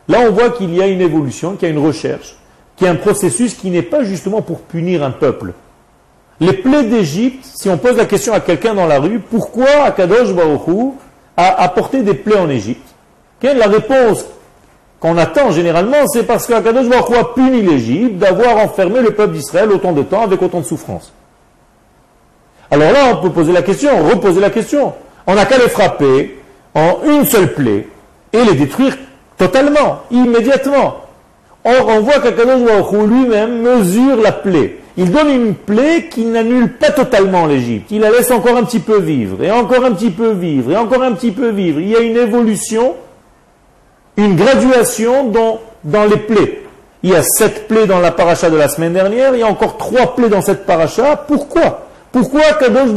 Là, 0.09 0.21
on 0.29 0.33
voit 0.33 0.51
qu'il 0.51 0.75
y 0.75 0.81
a 0.81 0.87
une 0.87 1.01
évolution, 1.01 1.57
qu'il 1.57 1.69
y 1.69 1.71
a 1.71 1.75
une 1.75 1.85
recherche, 1.85 2.37
qu'il 2.77 2.87
y 2.87 2.89
a 2.89 2.93
un 2.93 2.97
processus 2.97 3.55
qui 3.55 3.71
n'est 3.71 3.83
pas 3.83 4.05
justement 4.05 4.43
pour 4.43 4.61
punir 4.61 5.03
un 5.03 5.11
peuple. 5.11 5.53
Les 6.41 6.53
plaies 6.53 6.85
d'Égypte, 6.85 7.45
si 7.45 7.69
on 7.69 7.79
pose 7.79 7.97
la 7.97 8.07
question 8.07 8.33
à 8.33 8.41
quelqu'un 8.41 8.75
dans 8.75 8.87
la 8.87 8.99
rue, 9.01 9.19
pourquoi 9.19 9.85
Akadosh 9.85 10.33
Baruch 10.33 10.95
a 11.37 11.63
apporté 11.63 12.03
des 12.03 12.15
plaies 12.15 12.39
en 12.39 12.49
Égypte? 12.49 12.94
La 13.43 13.67
réponse 13.67 14.25
qu'on 15.01 15.19
attend 15.19 15.51
généralement, 15.51 16.07
c'est 16.07 16.23
parce 16.23 16.47
qu'Akadosh 16.47 16.89
Baruch 16.89 17.15
a 17.15 17.25
puni 17.35 17.61
l'Égypte 17.61 18.17
d'avoir 18.17 18.57
enfermé 18.57 19.01
le 19.01 19.11
peuple 19.11 19.35
d'Israël 19.35 19.71
autant 19.71 19.93
de 19.93 20.03
temps 20.03 20.23
avec 20.23 20.41
autant 20.41 20.61
de 20.61 20.65
souffrance. 20.65 21.13
Alors 22.71 22.91
là, 22.91 23.13
on 23.13 23.17
peut 23.23 23.31
poser 23.31 23.53
la 23.53 23.61
question, 23.61 23.91
reposer 24.09 24.41
la 24.41 24.49
question. 24.49 24.95
On 25.27 25.35
n'a 25.35 25.45
qu'à 25.45 25.59
les 25.59 25.69
frapper 25.69 26.39
en 26.75 27.01
une 27.07 27.27
seule 27.27 27.53
plaie 27.53 27.87
et 28.33 28.45
les 28.45 28.55
détruire 28.55 28.97
totalement, 29.37 30.01
immédiatement. 30.11 30.97
Or, 31.65 31.87
on 31.89 32.01
voit 32.01 32.21
qu'Akadosh 32.21 32.63
Baruch 32.63 33.09
lui-même 33.09 33.61
mesure 33.61 34.17
la 34.23 34.33
plaie. 34.33 34.79
Il 34.97 35.11
donne 35.11 35.29
une 35.29 35.55
plaie 35.55 36.09
qui 36.09 36.25
n'annule 36.25 36.73
pas 36.73 36.91
totalement 36.91 37.47
l'Égypte. 37.47 37.91
Il 37.91 38.01
la 38.01 38.11
laisse 38.11 38.31
encore 38.31 38.57
un 38.57 38.63
petit 38.63 38.79
peu 38.79 39.01
vivre, 39.01 39.43
et 39.43 39.51
encore 39.51 39.85
un 39.85 39.93
petit 39.93 40.11
peu 40.11 40.31
vivre, 40.31 40.73
et 40.73 40.77
encore 40.77 41.03
un 41.03 41.13
petit 41.13 41.33
peu 41.33 41.49
vivre. 41.51 41.81
Il 41.81 41.89
y 41.89 41.97
a 41.97 42.01
une 42.01 42.17
évolution, 42.17 42.95
une 44.17 44.37
graduation 44.37 45.29
dans, 45.29 45.61
dans 45.83 46.05
les 46.05 46.17
plaies. 46.17 46.63
Il 47.03 47.11
y 47.11 47.15
a 47.15 47.23
sept 47.23 47.69
plaies 47.69 47.87
dans 47.87 48.01
la 48.01 48.13
paracha 48.13 48.49
de 48.49 48.57
la 48.57 48.69
semaine 48.69 48.95
dernière, 48.95 49.35
il 49.35 49.41
y 49.41 49.43
a 49.43 49.47
encore 49.47 49.77
trois 49.77 50.15
plaies 50.15 50.31
dans 50.31 50.41
cette 50.41 50.65
paracha. 50.65 51.17
Pourquoi? 51.17 51.89
Pourquoi 52.13 52.43
Kadosh 52.61 52.91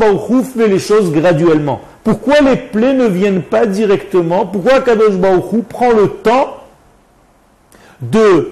fait 0.56 0.68
les 0.68 0.80
choses 0.80 1.12
graduellement? 1.12 1.82
Pourquoi 2.04 2.40
les 2.40 2.56
plaies 2.56 2.94
ne 2.94 3.08
viennent 3.08 3.42
pas 3.42 3.66
directement? 3.66 4.46
Pourquoi 4.46 4.80
Kadosh 4.82 5.16
prend 5.68 5.92
le 5.92 6.08
temps 6.10 6.58
de 8.00 8.52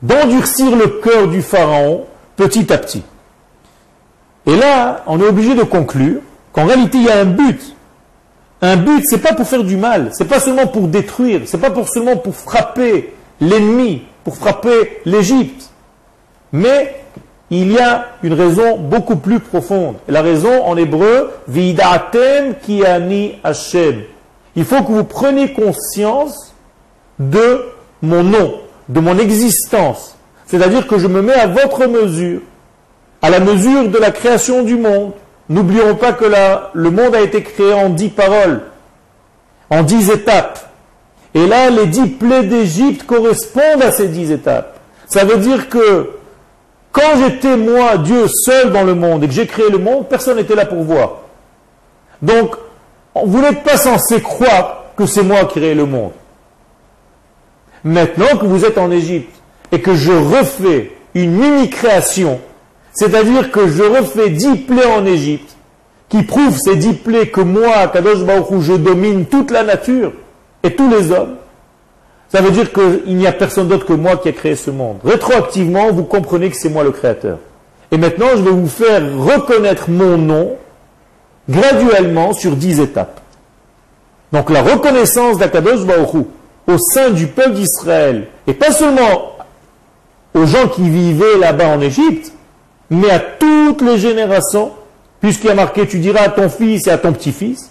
d'endurcir 0.00 0.76
le 0.76 0.86
cœur 0.86 1.26
du 1.26 1.42
pharaon 1.42 2.04
petit 2.36 2.72
à 2.72 2.78
petit? 2.78 3.02
Et 4.46 4.56
là, 4.56 5.02
on 5.06 5.20
est 5.20 5.26
obligé 5.26 5.54
de 5.54 5.64
conclure 5.64 6.20
qu'en 6.52 6.64
réalité, 6.64 6.98
il 6.98 7.04
y 7.04 7.10
a 7.10 7.18
un 7.18 7.24
but. 7.24 7.76
Un 8.60 8.76
but, 8.76 9.04
c'est 9.04 9.18
pas 9.22 9.34
pour 9.34 9.46
faire 9.46 9.62
du 9.62 9.76
mal, 9.76 10.10
c'est 10.12 10.26
pas 10.26 10.40
seulement 10.40 10.66
pour 10.66 10.88
détruire, 10.88 11.42
c'est 11.44 11.60
pas 11.60 11.72
seulement 11.86 12.16
pour 12.16 12.34
frapper 12.34 13.14
l'ennemi, 13.40 14.02
pour 14.24 14.36
frapper 14.36 15.00
l'Égypte. 15.04 15.70
Mais 16.52 16.96
il 17.50 17.72
y 17.72 17.78
a 17.78 18.08
une 18.22 18.34
raison 18.34 18.76
beaucoup 18.76 19.16
plus 19.16 19.40
profonde. 19.40 19.96
Et 20.08 20.12
la 20.12 20.22
raison 20.22 20.64
en 20.64 20.76
hébreu, 20.76 21.30
vidatem 21.46 22.54
kiani 22.54 23.38
Hashem. 23.44 24.02
Il 24.56 24.64
faut 24.64 24.82
que 24.82 24.92
vous 24.92 25.04
preniez 25.04 25.52
conscience 25.52 26.52
de 27.18 27.64
mon 28.02 28.24
nom, 28.24 28.54
de 28.88 29.00
mon 29.00 29.18
existence. 29.18 30.16
C'est-à-dire 30.46 30.86
que 30.86 30.98
je 30.98 31.06
me 31.06 31.22
mets 31.22 31.34
à 31.34 31.46
votre 31.46 31.86
mesure, 31.86 32.40
à 33.22 33.30
la 33.30 33.40
mesure 33.40 33.88
de 33.88 33.98
la 33.98 34.10
création 34.10 34.62
du 34.62 34.76
monde. 34.76 35.12
N'oublions 35.48 35.94
pas 35.94 36.12
que 36.12 36.26
le 36.74 36.90
monde 36.90 37.14
a 37.14 37.20
été 37.20 37.42
créé 37.42 37.72
en 37.72 37.88
dix 37.88 38.10
paroles, 38.10 38.62
en 39.70 39.82
dix 39.82 40.10
étapes. 40.10 40.70
Et 41.34 41.46
là, 41.46 41.70
les 41.70 41.86
dix 41.86 42.06
plaies 42.06 42.44
d'Égypte 42.44 43.06
correspondent 43.06 43.82
à 43.82 43.92
ces 43.92 44.08
dix 44.08 44.30
étapes. 44.30 44.78
Ça 45.06 45.24
veut 45.24 45.38
dire 45.38 45.68
que 45.68 46.10
quand 46.92 47.16
j'étais 47.18 47.56
moi, 47.56 47.96
Dieu 47.98 48.26
seul 48.28 48.72
dans 48.72 48.84
le 48.84 48.94
monde, 48.94 49.24
et 49.24 49.28
que 49.28 49.32
j'ai 49.32 49.46
créé 49.46 49.70
le 49.70 49.78
monde, 49.78 50.08
personne 50.08 50.36
n'était 50.36 50.54
là 50.54 50.66
pour 50.66 50.82
voir. 50.82 51.18
Donc, 52.20 52.56
vous 53.14 53.40
n'êtes 53.40 53.62
pas 53.62 53.76
censé 53.76 54.20
croire 54.20 54.84
que 54.96 55.06
c'est 55.06 55.22
moi 55.22 55.44
qui 55.44 55.58
ai 55.58 55.62
créé 55.62 55.74
le 55.74 55.86
monde. 55.86 56.12
Maintenant 57.84 58.36
que 58.38 58.46
vous 58.46 58.64
êtes 58.64 58.78
en 58.78 58.90
Égypte, 58.90 59.34
et 59.70 59.80
que 59.80 59.94
je 59.94 60.12
refais 60.12 60.92
une 61.14 61.32
mini-création, 61.32 62.40
c'est-à-dire 62.98 63.52
que 63.52 63.68
je 63.68 63.84
refais 63.84 64.28
dix 64.28 64.56
plaies 64.56 64.92
en 64.92 65.06
Égypte, 65.06 65.54
qui 66.08 66.24
prouvent 66.24 66.58
ces 66.58 66.74
dix 66.74 66.94
plaies 66.94 67.28
que 67.28 67.40
moi, 67.40 67.86
Kadosh 67.92 68.24
Baruch 68.24 68.60
je 68.60 68.72
domine 68.72 69.26
toute 69.26 69.52
la 69.52 69.62
nature 69.62 70.10
et 70.64 70.74
tous 70.74 70.90
les 70.90 71.12
hommes, 71.12 71.36
ça 72.28 72.40
veut 72.40 72.50
dire 72.50 72.72
qu'il 72.72 73.16
n'y 73.16 73.28
a 73.28 73.30
personne 73.30 73.68
d'autre 73.68 73.86
que 73.86 73.92
moi 73.92 74.16
qui 74.16 74.28
a 74.28 74.32
créé 74.32 74.56
ce 74.56 74.72
monde. 74.72 74.96
Rétroactivement, 75.04 75.92
vous 75.92 76.02
comprenez 76.02 76.50
que 76.50 76.56
c'est 76.56 76.70
moi 76.70 76.82
le 76.82 76.90
créateur. 76.90 77.38
Et 77.92 77.98
maintenant, 77.98 78.30
je 78.32 78.42
vais 78.42 78.50
vous 78.50 78.66
faire 78.66 79.00
reconnaître 79.16 79.88
mon 79.90 80.18
nom 80.18 80.56
graduellement 81.48 82.32
sur 82.32 82.56
dix 82.56 82.80
étapes. 82.80 83.20
Donc 84.32 84.50
la 84.50 84.60
reconnaissance 84.60 85.38
d'Akadosh 85.38 85.84
Baruch 85.86 86.26
au 86.66 86.78
sein 86.78 87.10
du 87.10 87.28
peuple 87.28 87.52
d'Israël, 87.52 88.26
et 88.48 88.54
pas 88.54 88.72
seulement 88.72 89.36
aux 90.34 90.46
gens 90.46 90.66
qui 90.66 90.90
vivaient 90.90 91.38
là-bas 91.38 91.68
en 91.68 91.80
Égypte, 91.80 92.32
mais 92.90 93.10
à 93.10 93.18
toutes 93.18 93.82
les 93.82 93.98
générations, 93.98 94.72
puisqu'il 95.20 95.48
y 95.48 95.50
a 95.50 95.54
marqué 95.54 95.86
tu 95.86 95.98
diras 95.98 96.22
à 96.22 96.28
ton 96.28 96.48
fils 96.48 96.86
et 96.86 96.90
à 96.90 96.98
ton 96.98 97.12
petit-fils. 97.12 97.70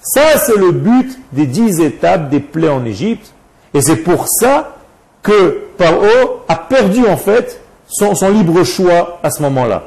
Ça, 0.00 0.38
c'est 0.38 0.56
le 0.56 0.72
but 0.72 1.18
des 1.32 1.46
dix 1.46 1.80
étapes 1.80 2.30
des 2.30 2.40
plaies 2.40 2.68
en 2.68 2.84
Égypte. 2.84 3.32
Et 3.74 3.80
c'est 3.80 3.96
pour 3.96 4.26
ça 4.28 4.76
que 5.22 5.66
Paro 5.76 6.42
a 6.48 6.56
perdu 6.56 7.06
en 7.06 7.16
fait 7.16 7.60
son, 7.88 8.14
libre 8.30 8.64
choix 8.64 9.18
à 9.22 9.30
ce 9.30 9.42
moment-là. 9.42 9.82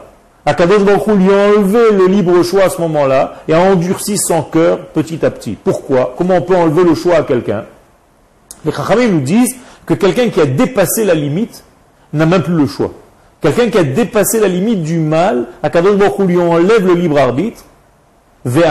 Akadosh 0.46 0.84
Baruch 0.84 1.08
lui 1.08 1.32
a 1.32 1.50
enlevé 1.50 1.92
le 1.92 2.08
libre 2.08 2.42
choix 2.44 2.64
à 2.64 2.70
ce 2.70 2.82
moment-là 2.82 3.44
et 3.48 3.54
a 3.54 3.60
endurci 3.60 4.18
son 4.18 4.42
cœur 4.42 4.88
petit 4.88 5.24
à 5.26 5.30
petit. 5.30 5.56
Pourquoi? 5.64 6.16
Comment 6.18 6.36
on 6.36 6.42
peut 6.42 6.56
enlever 6.56 6.84
le 6.84 6.96
choix 6.96 7.18
à 7.18 7.24
quelqu'un? 7.24 7.66
Les 8.66 8.72
Chachamim 8.72 9.08
nous 9.08 9.22
disent 9.22 9.56
que 9.86 9.94
quelqu'un 9.94 10.30
qui 10.30 10.42
a 10.42 10.46
dépassé 10.46 11.06
la 11.06 11.14
limite, 11.14 11.64
n'a 12.14 12.26
même 12.26 12.44
plus 12.44 12.56
le 12.56 12.68
choix. 12.68 12.92
Quelqu'un 13.42 13.70
qui 13.70 13.78
a 13.80 13.84
dépassé 13.84 14.40
la 14.40 14.48
limite 14.48 14.84
du 14.84 15.00
mal, 15.00 15.46
à 15.64 15.72
Kadosh 15.72 15.96
Baruch 15.96 16.28
lui 16.28 16.40
enlève 16.40 16.86
le 16.86 16.94
libre 16.94 17.18
arbitre, 17.18 17.66
J'ai 18.46 18.64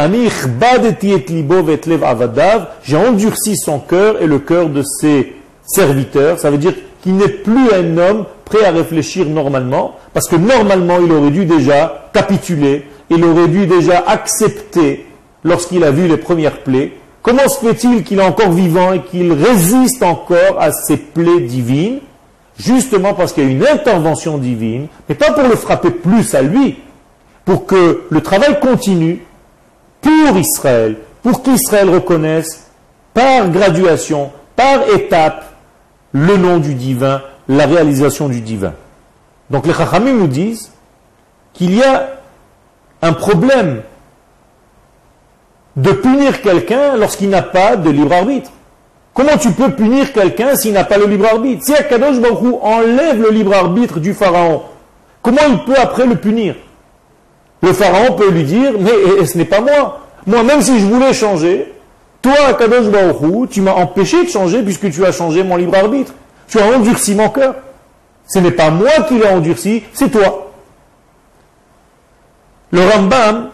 endurci 2.96 3.56
son 3.56 3.78
cœur 3.80 4.22
et 4.22 4.26
le 4.26 4.38
cœur 4.38 4.68
de 4.68 4.82
ses 4.82 5.34
serviteurs. 5.66 6.38
Ça 6.38 6.50
veut 6.50 6.58
dire 6.58 6.74
qu'il 7.02 7.16
n'est 7.16 7.28
plus 7.28 7.72
un 7.72 7.98
homme 7.98 8.26
prêt 8.44 8.64
à 8.64 8.70
réfléchir 8.70 9.26
normalement, 9.26 9.96
parce 10.12 10.28
que 10.28 10.36
normalement 10.36 10.98
il 11.04 11.12
aurait 11.12 11.30
dû 11.30 11.46
déjà 11.46 12.10
capituler, 12.12 12.84
il 13.10 13.24
aurait 13.24 13.48
dû 13.48 13.66
déjà 13.66 14.04
accepter 14.06 15.06
lorsqu'il 15.44 15.84
a 15.84 15.90
vu 15.90 16.06
les 16.06 16.16
premières 16.16 16.62
plaies. 16.62 16.92
Comment 17.22 17.48
se 17.48 17.58
fait-il 17.58 18.02
qu'il 18.02 18.18
est 18.18 18.24
encore 18.24 18.52
vivant 18.52 18.92
et 18.92 19.02
qu'il 19.02 19.32
résiste 19.32 20.02
encore 20.02 20.58
à 20.58 20.72
ces 20.72 20.96
plaies 20.96 21.40
divines? 21.40 22.00
Justement 22.60 23.14
parce 23.14 23.32
qu'il 23.32 23.44
y 23.44 23.46
a 23.46 23.50
une 23.50 23.66
intervention 23.66 24.36
divine, 24.36 24.88
mais 25.08 25.14
pas 25.14 25.32
pour 25.32 25.44
le 25.44 25.56
frapper 25.56 25.90
plus 25.90 26.34
à 26.34 26.42
lui, 26.42 26.78
pour 27.46 27.64
que 27.64 28.02
le 28.10 28.20
travail 28.20 28.60
continue 28.60 29.24
pour 30.02 30.36
Israël, 30.36 30.96
pour 31.22 31.42
qu'Israël 31.42 31.88
reconnaisse 31.88 32.66
par 33.14 33.48
graduation, 33.48 34.30
par 34.56 34.86
étape, 34.94 35.44
le 36.12 36.36
nom 36.36 36.58
du 36.58 36.74
divin, 36.74 37.22
la 37.48 37.64
réalisation 37.64 38.28
du 38.28 38.42
divin. 38.42 38.74
Donc 39.48 39.66
les 39.66 39.72
Chachamim 39.72 40.12
nous 40.12 40.26
disent 40.26 40.70
qu'il 41.54 41.74
y 41.74 41.82
a 41.82 42.10
un 43.00 43.14
problème 43.14 43.80
de 45.76 45.92
punir 45.92 46.42
quelqu'un 46.42 46.96
lorsqu'il 46.96 47.30
n'a 47.30 47.42
pas 47.42 47.76
de 47.76 47.88
libre 47.88 48.12
arbitre. 48.12 48.50
Comment 49.12 49.36
tu 49.36 49.50
peux 49.50 49.70
punir 49.70 50.12
quelqu'un 50.12 50.54
s'il 50.56 50.72
n'a 50.72 50.84
pas 50.84 50.96
le 50.96 51.06
libre 51.06 51.26
arbitre? 51.26 51.64
Si 51.64 51.74
Akadosh 51.74 52.20
Baruch 52.20 52.58
enlève 52.62 53.20
le 53.20 53.30
libre 53.30 53.54
arbitre 53.54 53.98
du 53.98 54.14
pharaon, 54.14 54.62
comment 55.20 55.42
il 55.48 55.64
peut 55.64 55.78
après 55.78 56.06
le 56.06 56.16
punir? 56.16 56.54
Le 57.62 57.72
pharaon 57.72 58.14
peut 58.14 58.30
lui 58.30 58.44
dire, 58.44 58.72
mais 58.78 59.26
ce 59.26 59.36
n'est 59.36 59.44
pas 59.44 59.60
moi. 59.60 60.00
Moi, 60.26 60.42
même 60.42 60.62
si 60.62 60.78
je 60.78 60.86
voulais 60.86 61.12
changer, 61.12 61.72
toi, 62.22 62.34
Akadosh 62.48 62.86
Baruch 62.86 63.50
tu 63.50 63.60
m'as 63.60 63.72
empêché 63.72 64.24
de 64.24 64.28
changer 64.28 64.62
puisque 64.62 64.90
tu 64.90 65.04
as 65.04 65.12
changé 65.12 65.42
mon 65.42 65.56
libre 65.56 65.76
arbitre. 65.76 66.14
Tu 66.48 66.58
as 66.58 66.64
endurci 66.64 67.14
mon 67.14 67.28
cœur. 67.28 67.54
Ce 68.26 68.38
n'est 68.38 68.52
pas 68.52 68.70
moi 68.70 68.90
qui 69.08 69.18
l'ai 69.18 69.26
endurci, 69.26 69.82
c'est 69.92 70.10
toi. 70.10 70.52
Le 72.70 72.80
Rambam 72.80 73.50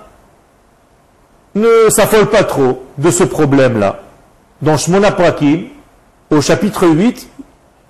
ne 1.54 1.88
s'affole 1.88 2.26
pas 2.26 2.44
trop 2.44 2.82
de 2.98 3.10
ce 3.10 3.25
problème-là. 3.25 4.00
Dans 4.62 4.76
Shmona 4.76 5.12
Prakim, 5.12 5.64
au 6.30 6.40
chapitre 6.40 6.86
8, 6.86 7.28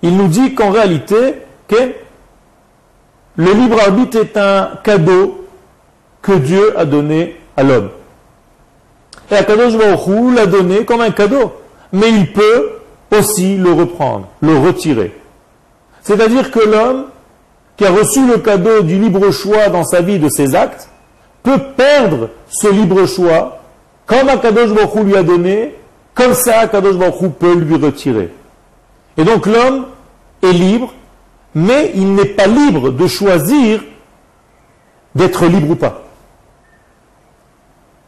il 0.02 0.16
nous 0.16 0.28
dit 0.28 0.54
qu'en 0.54 0.70
réalité, 0.70 1.42
que 1.68 1.92
le 3.36 3.52
libre 3.52 3.80
arbitre 3.80 4.18
est 4.18 4.36
un 4.36 4.70
cadeau 4.82 5.46
que 6.22 6.32
Dieu 6.32 6.78
a 6.78 6.84
donné 6.84 7.36
à 7.56 7.62
l'homme. 7.62 7.90
Et 9.30 9.34
Akadosh 9.34 9.76
Baruch 9.76 10.34
l'a 10.34 10.46
donné 10.46 10.84
comme 10.84 11.00
un 11.00 11.10
cadeau. 11.10 11.52
Mais 11.92 12.10
il 12.10 12.32
peut 12.32 12.70
aussi 13.16 13.56
le 13.56 13.72
reprendre, 13.72 14.28
le 14.40 14.58
retirer. 14.58 15.14
C'est-à-dire 16.02 16.50
que 16.50 16.60
l'homme 16.60 17.06
qui 17.76 17.84
a 17.84 17.90
reçu 17.90 18.26
le 18.26 18.38
cadeau 18.38 18.82
du 18.82 18.98
libre 18.98 19.30
choix 19.30 19.68
dans 19.68 19.84
sa 19.84 20.00
vie 20.00 20.18
de 20.18 20.28
ses 20.28 20.54
actes 20.54 20.88
peut 21.42 21.58
perdre 21.76 22.30
ce 22.48 22.68
libre 22.68 23.06
choix 23.06 23.60
comme 24.06 24.28
Akadosh 24.28 24.72
Baruch 24.72 25.04
lui 25.04 25.16
a 25.16 25.22
donné, 25.22 25.74
comme 26.16 26.34
ça 26.34 26.60
Akadosh 26.60 26.96
Baruch 26.96 27.30
peut 27.38 27.54
lui 27.54 27.76
retirer. 27.76 28.30
Et 29.16 29.22
donc 29.22 29.46
l'homme 29.46 29.86
est 30.42 30.52
libre, 30.52 30.92
mais 31.54 31.92
il 31.94 32.14
n'est 32.14 32.24
pas 32.24 32.46
libre 32.46 32.90
de 32.90 33.06
choisir 33.06 33.84
d'être 35.14 35.46
libre 35.46 35.70
ou 35.70 35.76
pas. 35.76 36.02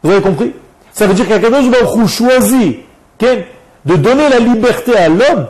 Vous 0.02 0.10
avez 0.10 0.22
compris? 0.22 0.52
Ça 0.92 1.06
veut 1.06 1.14
dire 1.14 1.28
qu'Akadosh 1.28 1.70
Baruch 1.70 2.08
choisit 2.08 2.78
de 3.20 3.94
donner 3.94 4.28
la 4.28 4.38
liberté 4.38 4.96
à 4.96 5.08
l'homme, 5.08 5.46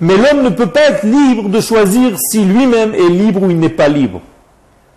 mais 0.00 0.16
l'homme 0.16 0.42
ne 0.42 0.50
peut 0.50 0.66
pas 0.66 0.88
être 0.88 1.04
libre 1.04 1.48
de 1.48 1.60
choisir 1.60 2.18
si 2.18 2.44
lui-même 2.44 2.94
est 2.94 3.08
libre 3.08 3.42
ou 3.42 3.50
il 3.50 3.58
n'est 3.58 3.68
pas 3.68 3.88
libre. 3.88 4.20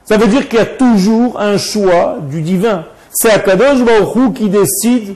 Ça 0.05 0.17
veut 0.17 0.27
dire 0.27 0.47
qu'il 0.47 0.57
y 0.57 0.62
a 0.62 0.65
toujours 0.65 1.39
un 1.39 1.57
choix 1.57 2.17
du 2.29 2.41
divin. 2.41 2.86
C'est 3.12 3.31
Akadosh 3.31 3.84
Baruch 3.84 4.34
qui 4.36 4.49
décide 4.49 5.15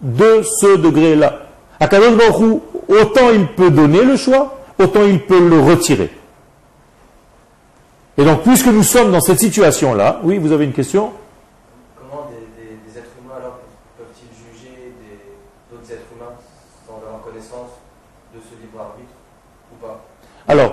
de 0.00 0.42
ce 0.42 0.76
degré-là. 0.76 1.46
Akadosh 1.80 2.16
Baruch 2.16 2.60
autant 2.88 3.30
il 3.30 3.46
peut 3.48 3.70
donner 3.70 4.02
le 4.02 4.16
choix, 4.16 4.58
autant 4.78 5.04
il 5.04 5.20
peut 5.20 5.48
le 5.48 5.60
retirer. 5.60 6.10
Et 8.16 8.24
donc, 8.24 8.42
puisque 8.42 8.66
nous 8.66 8.82
sommes 8.82 9.12
dans 9.12 9.20
cette 9.20 9.38
situation-là, 9.38 10.20
oui, 10.24 10.38
vous 10.38 10.50
avez 10.50 10.64
une 10.64 10.72
question? 10.72 11.12
Alors, 20.48 20.72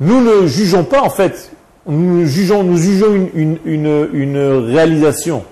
nous 0.00 0.20
ne 0.20 0.46
jugeons 0.48 0.82
pas, 0.82 1.00
en 1.00 1.08
fait, 1.08 1.52
nous 1.86 2.26
jugeons, 2.26 2.64
nous 2.64 2.76
jugeons 2.76 3.30
une, 3.34 4.66
réalisation, 4.66 5.44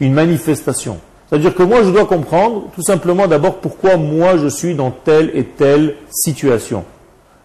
une 0.00 0.14
manifestation. 0.14 0.98
C'est-à-dire 1.30 1.54
que 1.54 1.62
moi, 1.62 1.84
je 1.84 1.90
dois 1.90 2.06
comprendre 2.06 2.64
tout 2.74 2.82
simplement 2.82 3.28
d'abord 3.28 3.58
pourquoi 3.58 3.96
moi 3.96 4.36
je 4.36 4.48
suis 4.48 4.74
dans 4.74 4.90
telle 4.90 5.30
et 5.34 5.44
telle 5.44 5.94
situation. 6.10 6.84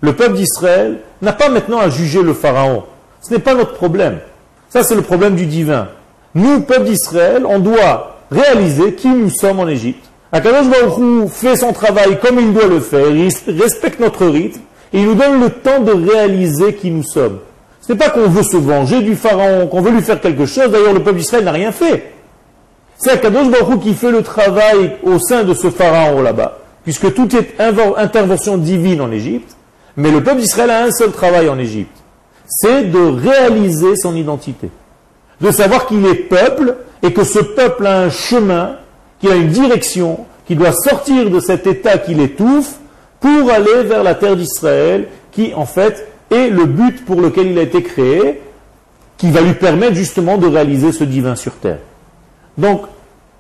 Le 0.02 0.14
peuple 0.14 0.34
d'Israël 0.34 1.00
n'a 1.22 1.34
pas 1.34 1.50
maintenant 1.50 1.78
à 1.78 1.90
juger 1.90 2.24
le 2.24 2.34
Pharaon. 2.34 2.84
Ce 3.22 3.32
n'est 3.32 3.40
pas 3.40 3.54
notre 3.54 3.74
problème. 3.74 4.20
Ça, 4.70 4.84
c'est 4.84 4.96
le 4.96 5.04
problème 5.04 5.36
du 5.36 5.46
divin. 5.46 5.90
Nous, 6.34 6.62
peuple 6.62 6.86
d'Israël, 6.86 7.46
on 7.48 7.60
doit 7.60 8.18
réaliser 8.32 8.94
qui 8.96 9.08
nous 9.08 9.30
sommes 9.30 9.60
en 9.60 9.68
Égypte. 9.68 10.04
Akadosh 10.32 10.68
Baruch 10.68 11.30
fait 11.30 11.56
son 11.56 11.72
travail 11.72 12.20
comme 12.20 12.40
il 12.40 12.54
doit 12.54 12.68
le 12.68 12.80
faire, 12.80 13.10
il 13.10 13.32
respecte 13.62 14.00
notre 14.00 14.26
rythme, 14.26 14.62
et 14.92 15.00
il 15.00 15.06
nous 15.06 15.16
donne 15.16 15.40
le 15.40 15.50
temps 15.50 15.80
de 15.80 15.92
réaliser 15.92 16.74
qui 16.74 16.90
nous 16.90 17.04
sommes. 17.04 17.40
Ce 17.82 17.94
n'est 17.94 18.00
pas 18.00 18.10
qu'on 18.10 18.28
veut 18.28 18.44
se 18.44 18.58
venger 18.58 19.02
du 19.04 19.16
pharaon, 19.16 19.68
qu'on 19.68 19.82
veut 19.82 19.92
lui 19.92 20.02
faire 20.02 20.20
quelque 20.20 20.48
chose. 20.48 20.72
D'ailleurs, 20.72 20.94
le 20.94 21.04
peuple 21.04 21.20
d'Israël 21.20 21.46
n'a 21.46 21.52
rien 21.52 21.72
fait. 21.72 22.15
C'est 22.98 23.12
Akadosh 23.12 23.50
Baruch 23.50 23.82
qui 23.82 23.94
fait 23.94 24.12
le 24.12 24.24
travail 24.24 24.98
au 25.04 25.20
sein 25.20 25.44
de 25.44 25.54
ce 25.54 25.70
pharaon 25.70 26.22
là-bas, 26.22 26.60
puisque 26.84 27.14
tout 27.14 27.30
est 27.36 27.60
intervention 27.60 28.58
divine 28.58 29.02
en 29.02 29.12
Égypte. 29.12 29.56
Mais 29.98 30.12
le 30.12 30.24
peuple 30.24 30.42
d'Israël 30.42 30.70
a 30.70 30.84
un 30.84 30.92
seul 30.92 31.12
travail 31.12 31.50
en 31.50 31.58
Égypte. 31.58 31.96
C'est 32.48 32.84
de 32.84 33.00
réaliser 33.00 33.96
son 33.96 34.16
identité. 34.16 34.70
De 35.42 35.52
savoir 35.52 35.88
qu'il 35.88 36.06
est 36.06 36.16
peuple 36.16 36.76
et 37.02 37.12
que 37.12 37.24
ce 37.24 37.40
peuple 37.40 37.86
a 37.88 38.00
un 38.00 38.10
chemin, 38.10 38.78
qu'il 39.20 39.32
a 39.32 39.36
une 39.36 39.50
direction, 39.50 40.26
qu'il 40.48 40.58
doit 40.58 40.72
sortir 40.72 41.30
de 41.30 41.40
cet 41.40 41.68
état 41.68 41.98
qui 41.98 42.14
l'étouffe 42.14 42.76
pour 43.20 43.50
aller 43.52 43.84
vers 43.84 44.04
la 44.04 44.16
terre 44.16 44.36
d'Israël, 44.36 45.08
qui 45.32 45.54
en 45.54 45.66
fait 45.66 46.08
est 46.32 46.50
le 46.50 46.66
but 46.66 47.04
pour 47.06 47.22
lequel 47.22 47.48
il 47.48 47.60
a 47.60 47.64
été 47.64 47.84
créé, 47.84 48.42
qui 49.18 49.32
va 49.32 49.42
lui 49.42 49.54
permettre 49.54 49.96
justement 49.96 50.38
de 50.38 50.48
réaliser 50.48 50.92
ce 50.92 51.04
divin 51.04 51.36
sur 51.36 51.54
terre. 51.54 51.80
Donc, 52.58 52.82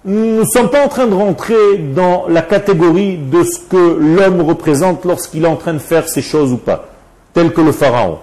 nous 0.03 0.39
ne 0.39 0.45
sommes 0.45 0.69
pas 0.69 0.85
en 0.85 0.87
train 0.87 1.07
de 1.07 1.15
rentrer 1.15 1.77
dans 1.77 2.25
la 2.27 2.41
catégorie 2.43 3.17
de 3.17 3.43
ce 3.43 3.59
que 3.59 3.97
l'homme 3.99 4.41
représente 4.41 5.03
lorsqu'il 5.03 5.45
est 5.45 5.47
en 5.47 5.55
train 5.55 5.73
de 5.73 5.79
faire 5.79 6.07
ces 6.07 6.21
choses 6.21 6.51
ou 6.51 6.57
pas, 6.57 6.89
tel 7.33 7.51
que 7.51 7.61
le 7.61 7.71
pharaon. 7.71 8.19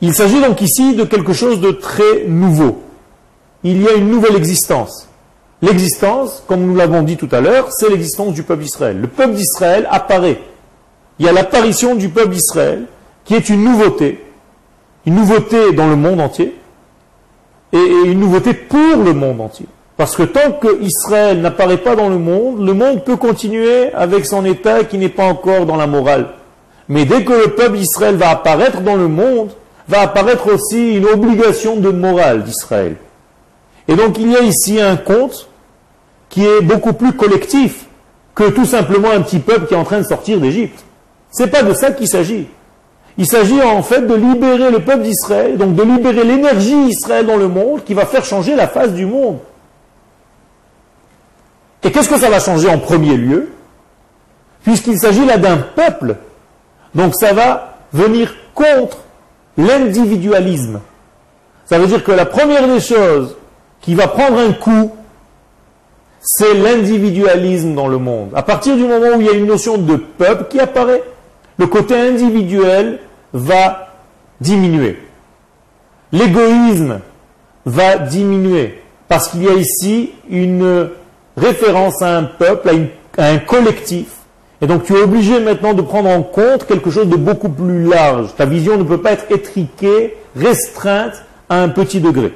Il 0.00 0.14
s'agit 0.14 0.40
donc 0.40 0.60
ici 0.60 0.94
de 0.94 1.04
quelque 1.04 1.32
chose 1.32 1.60
de 1.60 1.72
très 1.72 2.24
nouveau. 2.26 2.82
Il 3.64 3.82
y 3.82 3.88
a 3.88 3.94
une 3.94 4.10
nouvelle 4.10 4.36
existence. 4.36 5.08
L'existence, 5.62 6.44
comme 6.46 6.66
nous 6.66 6.76
l'avons 6.76 7.02
dit 7.02 7.16
tout 7.16 7.28
à 7.32 7.40
l'heure, 7.40 7.72
c'est 7.72 7.88
l'existence 7.88 8.34
du 8.34 8.42
peuple 8.42 8.62
d'Israël. 8.62 9.00
Le 9.00 9.08
peuple 9.08 9.34
d'Israël 9.34 9.88
apparaît. 9.90 10.38
Il 11.18 11.26
y 11.26 11.28
a 11.28 11.32
l'apparition 11.32 11.94
du 11.94 12.10
peuple 12.10 12.34
d'Israël, 12.34 12.84
qui 13.24 13.34
est 13.34 13.48
une 13.48 13.64
nouveauté, 13.64 14.22
une 15.06 15.14
nouveauté 15.14 15.72
dans 15.72 15.88
le 15.88 15.96
monde 15.96 16.20
entier, 16.20 16.54
et 17.72 17.78
une 18.04 18.20
nouveauté 18.20 18.54
pour 18.54 19.02
le 19.04 19.12
monde 19.12 19.40
entier. 19.40 19.66
Parce 19.96 20.14
que 20.14 20.24
tant 20.24 20.52
que 20.52 20.82
Israël 20.82 21.40
n'apparaît 21.40 21.78
pas 21.78 21.96
dans 21.96 22.08
le 22.08 22.18
monde, 22.18 22.64
le 22.64 22.74
monde 22.74 23.04
peut 23.04 23.16
continuer 23.16 23.92
avec 23.94 24.26
son 24.26 24.44
état 24.44 24.84
qui 24.84 24.98
n'est 24.98 25.08
pas 25.08 25.24
encore 25.24 25.64
dans 25.64 25.76
la 25.76 25.86
morale. 25.86 26.28
Mais 26.88 27.04
dès 27.04 27.24
que 27.24 27.32
le 27.32 27.54
peuple 27.54 27.78
d'Israël 27.78 28.16
va 28.16 28.30
apparaître 28.30 28.82
dans 28.82 28.96
le 28.96 29.08
monde, 29.08 29.50
va 29.88 30.02
apparaître 30.02 30.52
aussi 30.52 30.96
une 30.96 31.06
obligation 31.06 31.76
de 31.76 31.90
morale 31.90 32.44
d'Israël. 32.44 32.96
Et 33.88 33.94
donc 33.94 34.18
il 34.18 34.30
y 34.30 34.36
a 34.36 34.42
ici 34.42 34.80
un 34.80 34.96
conte 34.96 35.48
qui 36.28 36.44
est 36.44 36.60
beaucoup 36.60 36.92
plus 36.92 37.12
collectif 37.12 37.86
que 38.34 38.50
tout 38.50 38.66
simplement 38.66 39.10
un 39.10 39.22
petit 39.22 39.38
peuple 39.38 39.66
qui 39.66 39.74
est 39.74 39.78
en 39.78 39.84
train 39.84 40.00
de 40.00 40.06
sortir 40.06 40.40
d'Égypte. 40.40 40.84
Ce 41.32 41.42
n'est 41.42 41.50
pas 41.50 41.62
de 41.62 41.72
ça 41.72 41.92
qu'il 41.92 42.08
s'agit. 42.08 42.48
Il 43.18 43.26
s'agit 43.26 43.62
en 43.62 43.82
fait 43.82 44.02
de 44.06 44.14
libérer 44.14 44.70
le 44.70 44.80
peuple 44.80 45.02
d'Israël, 45.02 45.56
donc 45.56 45.74
de 45.74 45.82
libérer 45.82 46.24
l'énergie 46.24 46.88
Israël 46.88 47.26
dans 47.26 47.36
le 47.36 47.48
monde 47.48 47.82
qui 47.84 47.94
va 47.94 48.04
faire 48.04 48.24
changer 48.24 48.54
la 48.54 48.68
face 48.68 48.92
du 48.92 49.06
monde. 49.06 49.38
Et 51.82 51.90
qu'est-ce 51.90 52.08
que 52.08 52.18
ça 52.18 52.28
va 52.28 52.40
changer 52.40 52.68
en 52.68 52.78
premier 52.78 53.16
lieu? 53.16 53.52
Puisqu'il 54.64 54.98
s'agit 54.98 55.24
là 55.24 55.38
d'un 55.38 55.56
peuple, 55.56 56.16
donc 56.94 57.14
ça 57.14 57.32
va 57.32 57.78
venir 57.92 58.34
contre 58.54 58.98
l'individualisme. 59.56 60.80
Ça 61.64 61.78
veut 61.78 61.86
dire 61.86 62.04
que 62.04 62.12
la 62.12 62.26
première 62.26 62.66
des 62.66 62.80
choses 62.80 63.36
qui 63.80 63.94
va 63.94 64.08
prendre 64.08 64.38
un 64.38 64.52
coup, 64.52 64.92
c'est 66.20 66.54
l'individualisme 66.54 67.74
dans 67.74 67.88
le 67.88 67.98
monde. 67.98 68.30
À 68.34 68.42
partir 68.42 68.76
du 68.76 68.82
moment 68.82 69.16
où 69.16 69.20
il 69.20 69.26
y 69.26 69.30
a 69.30 69.34
une 69.34 69.46
notion 69.46 69.78
de 69.78 69.96
peuple 69.96 70.46
qui 70.50 70.58
apparaît, 70.58 71.02
le 71.58 71.66
côté 71.66 71.94
individuel 71.98 73.00
va 73.32 73.88
diminuer. 74.40 74.98
L'égoïsme 76.12 77.00
va 77.64 77.98
diminuer 77.98 78.82
parce 79.08 79.28
qu'il 79.28 79.44
y 79.44 79.48
a 79.48 79.54
ici 79.54 80.12
une 80.28 80.90
référence 81.36 82.02
à 82.02 82.16
un 82.16 82.24
peuple, 82.24 82.70
à, 83.18 83.26
un 83.26 83.38
collectif. 83.38 84.08
Et 84.60 84.66
donc 84.66 84.84
tu 84.84 84.94
es 84.94 85.02
obligé 85.02 85.40
maintenant 85.40 85.74
de 85.74 85.82
prendre 85.82 86.08
en 86.08 86.22
compte 86.22 86.66
quelque 86.66 86.90
chose 86.90 87.08
de 87.08 87.16
beaucoup 87.16 87.48
plus 87.48 87.84
large. 87.84 88.34
Ta 88.36 88.46
vision 88.46 88.76
ne 88.76 88.84
peut 88.84 89.00
pas 89.00 89.12
être 89.12 89.30
étriquée, 89.30 90.16
restreinte 90.34 91.24
à 91.48 91.62
un 91.62 91.68
petit 91.68 92.00
degré. 92.00 92.32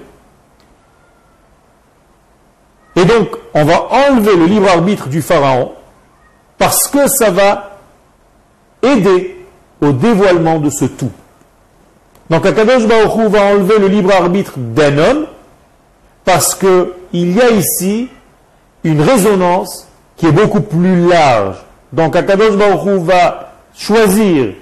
Et 2.97 3.05
donc, 3.05 3.29
on 3.55 3.65
va 3.65 3.89
enlever 3.91 4.37
le 4.37 4.47
libre 4.47 4.69
arbitre 4.69 5.09
du 5.09 5.23
pharaon 5.23 5.73
parce 6.59 6.89
que 6.89 7.07
ça 7.09 7.31
va 7.31 7.70
aider 8.83 9.37
au 9.81 9.93
dévoilement 9.93 10.59
de 10.59 10.71
ce 10.71 10.85
tout. 10.85 11.11
Donc 12.29 12.47
Akadosh 12.47 12.87
Baruch 12.87 13.31
va 13.31 13.45
enlever 13.47 13.79
le 13.79 13.89
libre 13.89 14.13
arbitre 14.15 14.53
d'un 14.57 14.99
homme 14.99 15.27
parce 16.25 16.55
qu'il 16.55 17.35
y 17.37 17.41
a 17.41 17.51
ici 17.51 18.09
une 18.85 19.01
résonance 19.01 19.89
qui 20.17 20.27
est 20.27 20.33
beaucoup 20.33 20.61
plus 20.61 21.09
large. 21.09 21.57
Donc 21.93 22.15
Akadosh 22.15 22.57
Baruch 22.57 23.01
va 23.01 23.53
choisir, 23.75 24.53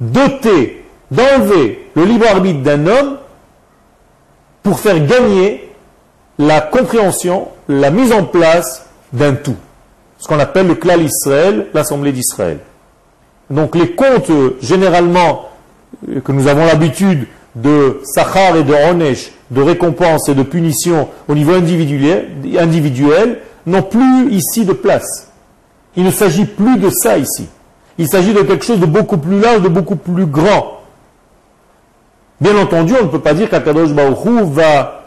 doter, 0.00 0.84
d'enlever 1.10 1.90
le 1.94 2.04
libre 2.04 2.26
arbitre 2.28 2.60
d'un 2.60 2.86
homme 2.86 3.16
pour 4.62 4.78
faire 4.78 5.04
gagner 5.04 5.68
la 6.38 6.60
compréhension, 6.60 7.48
la 7.68 7.90
mise 7.90 8.12
en 8.12 8.24
place 8.24 8.86
d'un 9.12 9.34
tout. 9.34 9.56
Ce 10.18 10.28
qu'on 10.28 10.38
appelle 10.38 10.68
le 10.68 10.74
clan 10.74 10.98
Israël, 10.98 11.68
l'Assemblée 11.74 12.12
d'Israël. 12.12 12.58
Donc 13.50 13.74
les 13.74 13.92
comptes, 13.92 14.30
généralement, 14.60 15.48
que 16.24 16.32
nous 16.32 16.46
avons 16.46 16.66
l'habitude 16.66 17.26
de 17.54 18.00
Sachar 18.04 18.56
et 18.56 18.62
de 18.62 18.74
Onesh, 18.74 19.32
de 19.50 19.62
récompense 19.62 20.28
et 20.28 20.34
de 20.34 20.42
punition 20.42 21.08
au 21.28 21.34
niveau 21.34 21.52
individuel, 21.54 23.38
n'ont 23.66 23.82
plus 23.82 24.30
ici 24.30 24.64
de 24.64 24.72
place. 24.72 25.30
Il 25.96 26.04
ne 26.04 26.10
s'agit 26.10 26.44
plus 26.44 26.78
de 26.78 26.90
ça 26.90 27.18
ici. 27.18 27.48
Il 27.98 28.06
s'agit 28.06 28.32
de 28.32 28.42
quelque 28.42 28.64
chose 28.64 28.78
de 28.78 28.86
beaucoup 28.86 29.18
plus 29.18 29.40
large, 29.40 29.62
de 29.62 29.68
beaucoup 29.68 29.96
plus 29.96 30.26
grand. 30.26 30.80
Bien 32.40 32.56
entendu, 32.56 32.94
on 33.00 33.06
ne 33.06 33.10
peut 33.10 33.18
pas 33.18 33.34
dire 33.34 33.50
qu'Akadosh 33.50 33.90
Baruch 33.90 34.18
va 34.52 35.06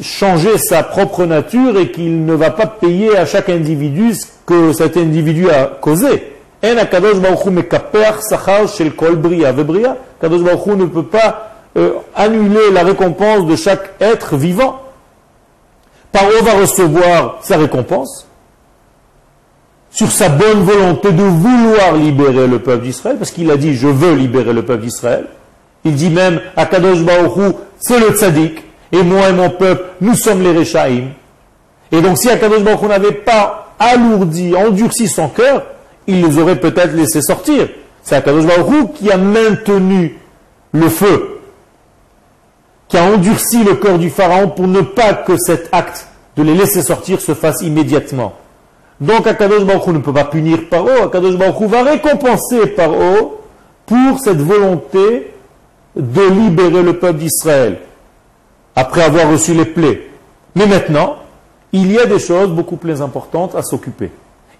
changer 0.00 0.56
sa 0.58 0.84
propre 0.84 1.24
nature 1.24 1.76
et 1.76 1.90
qu'il 1.90 2.24
ne 2.24 2.34
va 2.34 2.50
pas 2.50 2.66
payer 2.66 3.16
à 3.16 3.26
chaque 3.26 3.48
individu 3.48 4.14
ce 4.14 4.26
que 4.46 4.72
cet 4.72 4.96
individu 4.96 5.50
a 5.50 5.66
causé. 5.66 6.37
En 6.62 6.76
Akadosh 6.76 7.18
Baruch 7.18 8.20
Sachar 8.20 8.68
Shel 8.68 8.92
Kol 8.92 9.16
Bria 9.16 9.52
Vebria. 9.52 9.96
Kadosh 10.20 10.42
Baruch 10.42 10.66
ne 10.66 10.86
peut 10.86 11.04
pas 11.04 11.52
euh, 11.76 11.92
annuler 12.14 12.70
la 12.72 12.82
récompense 12.82 13.46
de 13.46 13.56
chaque 13.56 13.92
être 14.00 14.36
vivant. 14.36 14.80
Paro 16.10 16.42
va 16.42 16.54
recevoir 16.54 17.38
sa 17.42 17.56
récompense 17.56 18.26
sur 19.90 20.10
sa 20.10 20.28
bonne 20.28 20.62
volonté 20.64 21.12
de 21.12 21.22
vouloir 21.22 21.94
libérer 21.94 22.46
le 22.46 22.58
peuple 22.58 22.84
d'Israël, 22.84 23.16
parce 23.16 23.30
qu'il 23.30 23.50
a 23.50 23.56
dit 23.56 23.74
je 23.74 23.88
veux 23.88 24.14
libérer 24.14 24.52
le 24.52 24.64
peuple 24.64 24.82
d'Israël. 24.82 25.26
Il 25.84 25.94
dit 25.94 26.10
même 26.10 26.40
à 26.56 26.66
Kadosh 26.66 26.98
c'est 27.78 28.00
le 28.00 28.10
tzaddik, 28.10 28.62
et 28.90 29.02
moi 29.02 29.28
et 29.28 29.32
mon 29.32 29.50
peuple, 29.50 29.84
nous 30.00 30.14
sommes 30.14 30.42
les 30.42 30.52
Rechaim. 30.52 31.08
Et 31.92 32.00
donc 32.00 32.18
si 32.18 32.28
Akadosh 32.28 32.62
Baruch 32.62 32.82
n'avait 32.88 33.12
pas 33.12 33.74
alourdi, 33.78 34.54
endurci 34.56 35.08
son 35.08 35.28
cœur, 35.28 35.62
il 36.08 36.22
les 36.22 36.38
aurait 36.38 36.58
peut-être 36.58 36.94
laissés 36.94 37.22
sortir. 37.22 37.68
C'est 38.02 38.16
Akadosh 38.16 38.46
Baruch 38.46 38.94
qui 38.94 39.12
a 39.12 39.18
maintenu 39.18 40.18
le 40.72 40.88
feu, 40.88 41.40
qui 42.88 42.96
a 42.96 43.04
endurci 43.04 43.62
le 43.62 43.74
cœur 43.76 43.98
du 43.98 44.10
Pharaon 44.10 44.48
pour 44.48 44.66
ne 44.66 44.80
pas 44.80 45.12
que 45.12 45.36
cet 45.36 45.68
acte 45.70 46.08
de 46.36 46.42
les 46.42 46.54
laisser 46.54 46.82
sortir 46.82 47.20
se 47.20 47.34
fasse 47.34 47.60
immédiatement. 47.60 48.34
Donc 49.00 49.26
Akadosh 49.26 49.64
Baruch 49.64 49.86
ne 49.88 49.98
peut 49.98 50.12
pas 50.12 50.24
punir 50.24 50.68
Paro, 50.70 50.88
Akadosh 51.04 51.36
Baruch 51.36 51.68
va 51.68 51.82
récompenser 51.82 52.66
Paro 52.68 53.42
pour 53.86 54.18
cette 54.18 54.40
volonté 54.40 55.32
de 55.94 56.22
libérer 56.22 56.82
le 56.82 56.98
peuple 56.98 57.18
d'Israël 57.18 57.80
après 58.74 59.02
avoir 59.02 59.30
reçu 59.30 59.52
les 59.52 59.64
plaies. 59.66 60.08
Mais 60.54 60.66
maintenant, 60.66 61.16
il 61.72 61.92
y 61.92 61.98
a 61.98 62.06
des 62.06 62.18
choses 62.18 62.50
beaucoup 62.50 62.76
plus 62.76 63.02
importantes 63.02 63.54
à 63.54 63.62
s'occuper. 63.62 64.10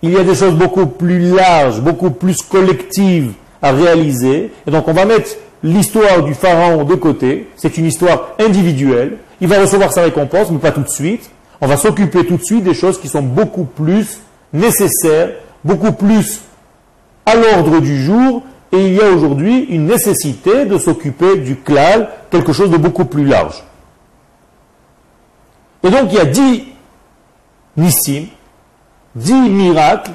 Il 0.03 0.11
y 0.11 0.17
a 0.17 0.23
des 0.23 0.35
choses 0.35 0.55
beaucoup 0.55 0.87
plus 0.87 1.19
larges, 1.19 1.81
beaucoup 1.81 2.11
plus 2.11 2.43
collectives 2.43 3.33
à 3.61 3.73
réaliser. 3.73 4.53
Et 4.67 4.71
donc 4.71 4.87
on 4.87 4.93
va 4.93 5.05
mettre 5.05 5.31
l'histoire 5.63 6.23
du 6.23 6.35
pharaon 6.35 6.85
de 6.85 6.95
côté. 6.95 7.49
C'est 7.57 7.77
une 7.79 7.87
histoire 7.87 8.29
individuelle. 8.39 9.19
Il 9.41 9.49
va 9.49 9.61
recevoir 9.61 9.93
sa 9.93 10.03
récompense, 10.03 10.51
mais 10.51 10.59
pas 10.59 10.71
tout 10.71 10.83
de 10.83 10.89
suite. 10.89 11.31
On 11.61 11.67
va 11.67 11.77
s'occuper 11.77 12.25
tout 12.25 12.37
de 12.37 12.45
suite 12.45 12.63
des 12.63 12.75
choses 12.75 13.01
qui 13.01 13.09
sont 13.09 13.23
beaucoup 13.23 13.65
plus 13.65 14.21
nécessaires, 14.53 15.31
beaucoup 15.65 15.93
plus 15.93 16.41
à 17.27 17.35
l'ordre 17.35 17.81
du 17.81 18.01
jour. 18.01 18.43
Et 18.71 18.87
il 18.87 18.95
y 18.95 19.01
a 19.01 19.11
aujourd'hui 19.11 19.65
une 19.71 19.87
nécessité 19.87 20.67
de 20.67 20.79
s'occuper 20.79 21.37
du 21.37 21.57
klal, 21.57 22.11
quelque 22.31 22.53
chose 22.53 22.71
de 22.71 22.77
beaucoup 22.77 23.07
plus 23.07 23.25
large. 23.25 23.65
Et 25.83 25.91
donc 25.91 26.13
il 26.13 26.15
y 26.15 26.21
a 26.21 26.25
dix 26.25 26.65
nissim, 27.77 28.27
dix 29.19 29.49
miracles 29.49 30.13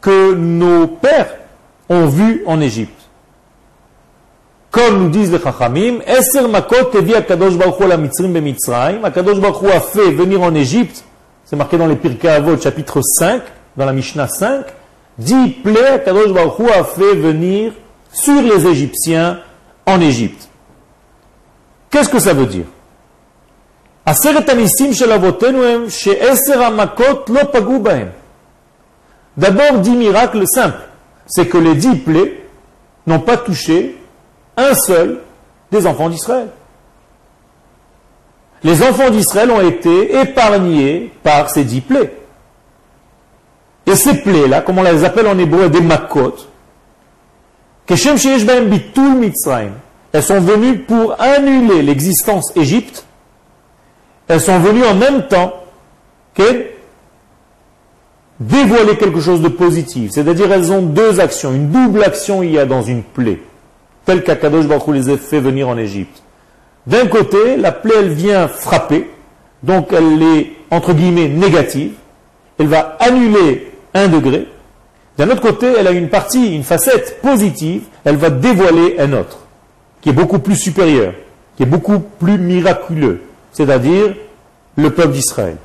que 0.00 0.34
nos 0.34 0.86
pères 0.86 1.34
ont 1.88 2.06
vus 2.06 2.42
en 2.46 2.60
Égypte. 2.60 2.92
Comme 4.70 5.04
nous 5.04 5.08
disent 5.08 5.32
les 5.32 5.40
Chachamim, 5.40 6.00
Eser 6.06 6.48
makot 6.48 6.90
tevi 6.92 7.14
akadosh 7.14 7.56
baruch 7.56 7.80
la 7.80 7.96
mitzrim 7.96 8.32
bemitzrayim. 8.32 9.04
Akadosh 9.04 9.40
baruch 9.40 9.64
a 9.74 9.80
fait 9.80 10.10
venir 10.10 10.42
en 10.42 10.54
Égypte, 10.54 11.04
c'est 11.44 11.56
marqué 11.56 11.78
dans 11.78 11.86
les 11.86 11.96
Pirkei 11.96 12.28
Avot, 12.28 12.58
chapitre 12.58 13.00
5, 13.02 13.42
dans 13.76 13.86
la 13.86 13.92
Mishnah 13.92 14.28
5, 14.28 14.66
dix 15.18 15.50
plaies 15.62 15.94
Akadosh 15.94 16.32
baruch 16.32 16.70
a 16.70 16.84
fait 16.84 17.14
venir 17.14 17.72
sur 18.12 18.42
les 18.42 18.66
Égyptiens 18.66 19.40
en 19.86 20.00
Égypte. 20.00 20.48
Qu'est-ce 21.90 22.08
que 22.10 22.18
ça 22.18 22.34
veut 22.34 22.46
dire? 22.46 22.66
D'abord, 29.36 29.78
dix 29.80 29.90
miracles 29.90 30.46
simples. 30.46 30.78
C'est 31.26 31.46
que 31.46 31.58
les 31.58 31.74
dix 31.74 31.96
plaies 31.96 32.40
n'ont 33.06 33.18
pas 33.18 33.36
touché 33.36 33.96
un 34.56 34.74
seul 34.74 35.22
des 35.72 35.86
enfants 35.88 36.08
d'Israël. 36.08 36.48
Les 38.62 38.80
enfants 38.82 39.10
d'Israël 39.10 39.50
ont 39.50 39.60
été 39.60 40.20
épargnés 40.20 41.12
par 41.24 41.50
ces 41.50 41.64
dix 41.64 41.80
plaies. 41.80 42.16
Et 43.86 43.96
ces 43.96 44.22
plaies-là, 44.22 44.62
comme 44.62 44.78
on 44.78 44.82
les 44.82 45.04
appelle 45.04 45.26
en 45.26 45.38
hébreu 45.38 45.68
des 45.68 45.80
makot, 45.80 46.36
elles 47.88 47.98
sont 50.22 50.40
venues 50.40 50.78
pour 50.78 51.20
annuler 51.20 51.82
l'existence 51.82 52.52
Égypte 52.56 53.05
elles 54.28 54.40
sont 54.40 54.58
venues 54.58 54.84
en 54.84 54.94
même 54.94 55.26
temps 55.28 55.54
qu'elles 56.34 56.70
dévoiler 58.40 58.96
quelque 58.96 59.20
chose 59.20 59.40
de 59.40 59.48
positif. 59.48 60.12
C'est-à-dire 60.12 60.52
elles 60.52 60.72
ont 60.72 60.82
deux 60.82 61.20
actions, 61.20 61.52
une 61.52 61.70
double 61.70 62.02
action 62.02 62.42
il 62.42 62.52
y 62.52 62.58
a 62.58 62.66
dans 62.66 62.82
une 62.82 63.02
plaie, 63.02 63.40
telle 64.04 64.22
qu'Akadosh 64.22 64.66
Baruch 64.66 64.94
les 64.94 65.10
a 65.10 65.16
fait 65.16 65.40
venir 65.40 65.68
en 65.68 65.78
Égypte. 65.78 66.22
D'un 66.86 67.06
côté, 67.06 67.56
la 67.56 67.72
plaie 67.72 67.94
elle 67.98 68.10
vient 68.10 68.48
frapper, 68.48 69.10
donc 69.62 69.92
elle 69.92 70.22
est 70.22 70.52
entre 70.70 70.92
guillemets 70.92 71.28
négative, 71.28 71.92
elle 72.58 72.68
va 72.68 72.96
annuler 73.00 73.72
un 73.94 74.08
degré. 74.08 74.46
D'un 75.18 75.30
autre 75.30 75.40
côté, 75.40 75.66
elle 75.78 75.86
a 75.86 75.92
une 75.92 76.10
partie, 76.10 76.54
une 76.54 76.62
facette 76.62 77.20
positive, 77.22 77.84
elle 78.04 78.16
va 78.16 78.28
dévoiler 78.28 78.96
un 78.98 79.14
autre, 79.14 79.38
qui 80.02 80.10
est 80.10 80.12
beaucoup 80.12 80.38
plus 80.38 80.56
supérieur, 80.56 81.14
qui 81.56 81.62
est 81.62 81.66
beaucoup 81.66 82.00
plus 82.00 82.38
miraculeux 82.38 83.22
c'est-à-dire 83.56 84.14
le 84.76 84.90
peuple 84.90 85.12
d'Israël. 85.12 85.56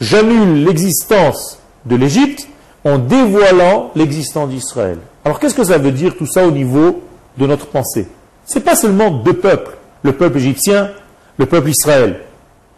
J'annule 0.00 0.64
l'existence 0.64 1.58
de 1.84 1.96
l'Égypte 1.96 2.46
en 2.84 2.98
dévoilant 2.98 3.90
l'existence 3.96 4.48
d'Israël. 4.50 4.98
Alors 5.24 5.40
qu'est-ce 5.40 5.54
que 5.54 5.64
ça 5.64 5.78
veut 5.78 5.90
dire 5.90 6.16
tout 6.16 6.26
ça 6.26 6.46
au 6.46 6.52
niveau 6.52 7.02
de 7.36 7.46
notre 7.46 7.66
pensée? 7.66 8.06
Ce 8.46 8.54
n'est 8.54 8.64
pas 8.64 8.76
seulement 8.76 9.10
deux 9.10 9.32
peuples, 9.32 9.76
le 10.02 10.12
peuple 10.12 10.38
égyptien, 10.38 10.90
le 11.36 11.46
peuple 11.46 11.70
Israël. 11.70 12.20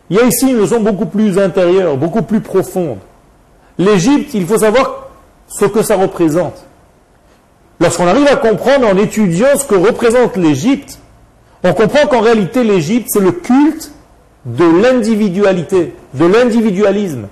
Il 0.09 0.17
y 0.17 0.21
a 0.21 0.25
ici 0.25 0.49
une 0.49 0.57
notion 0.57 0.81
beaucoup 0.81 1.05
plus 1.05 1.39
intérieure, 1.39 1.99
beaucoup 1.99 2.23
plus 2.23 2.41
profonde. 2.41 2.99
L'Égypte, 3.77 4.33
il 4.33 4.47
faut 4.47 4.59
savoir 4.59 5.09
ce 5.47 5.67
que 5.67 5.83
ça 5.83 5.97
représente. 5.97 6.65
Lorsqu'on 7.81 8.07
arrive 8.07 8.29
à 8.29 8.37
comprendre 8.37 8.87
en 8.89 8.97
étudiant 8.97 9.59
ce 9.59 9.67
que 9.67 9.75
représente 9.75 10.39
l'Égypte, 10.39 10.99
On 11.65 11.73
comprend 11.75 12.07
qu'en 12.07 12.21
réalité 12.21 12.63
l'Égypte, 12.63 13.09
c'est 13.11 13.21
le 13.21 13.33
culte 13.33 13.91
de 14.45 14.65
l'individualité, 14.83 15.95
de 16.15 16.27
l'individualisme. 16.27 17.29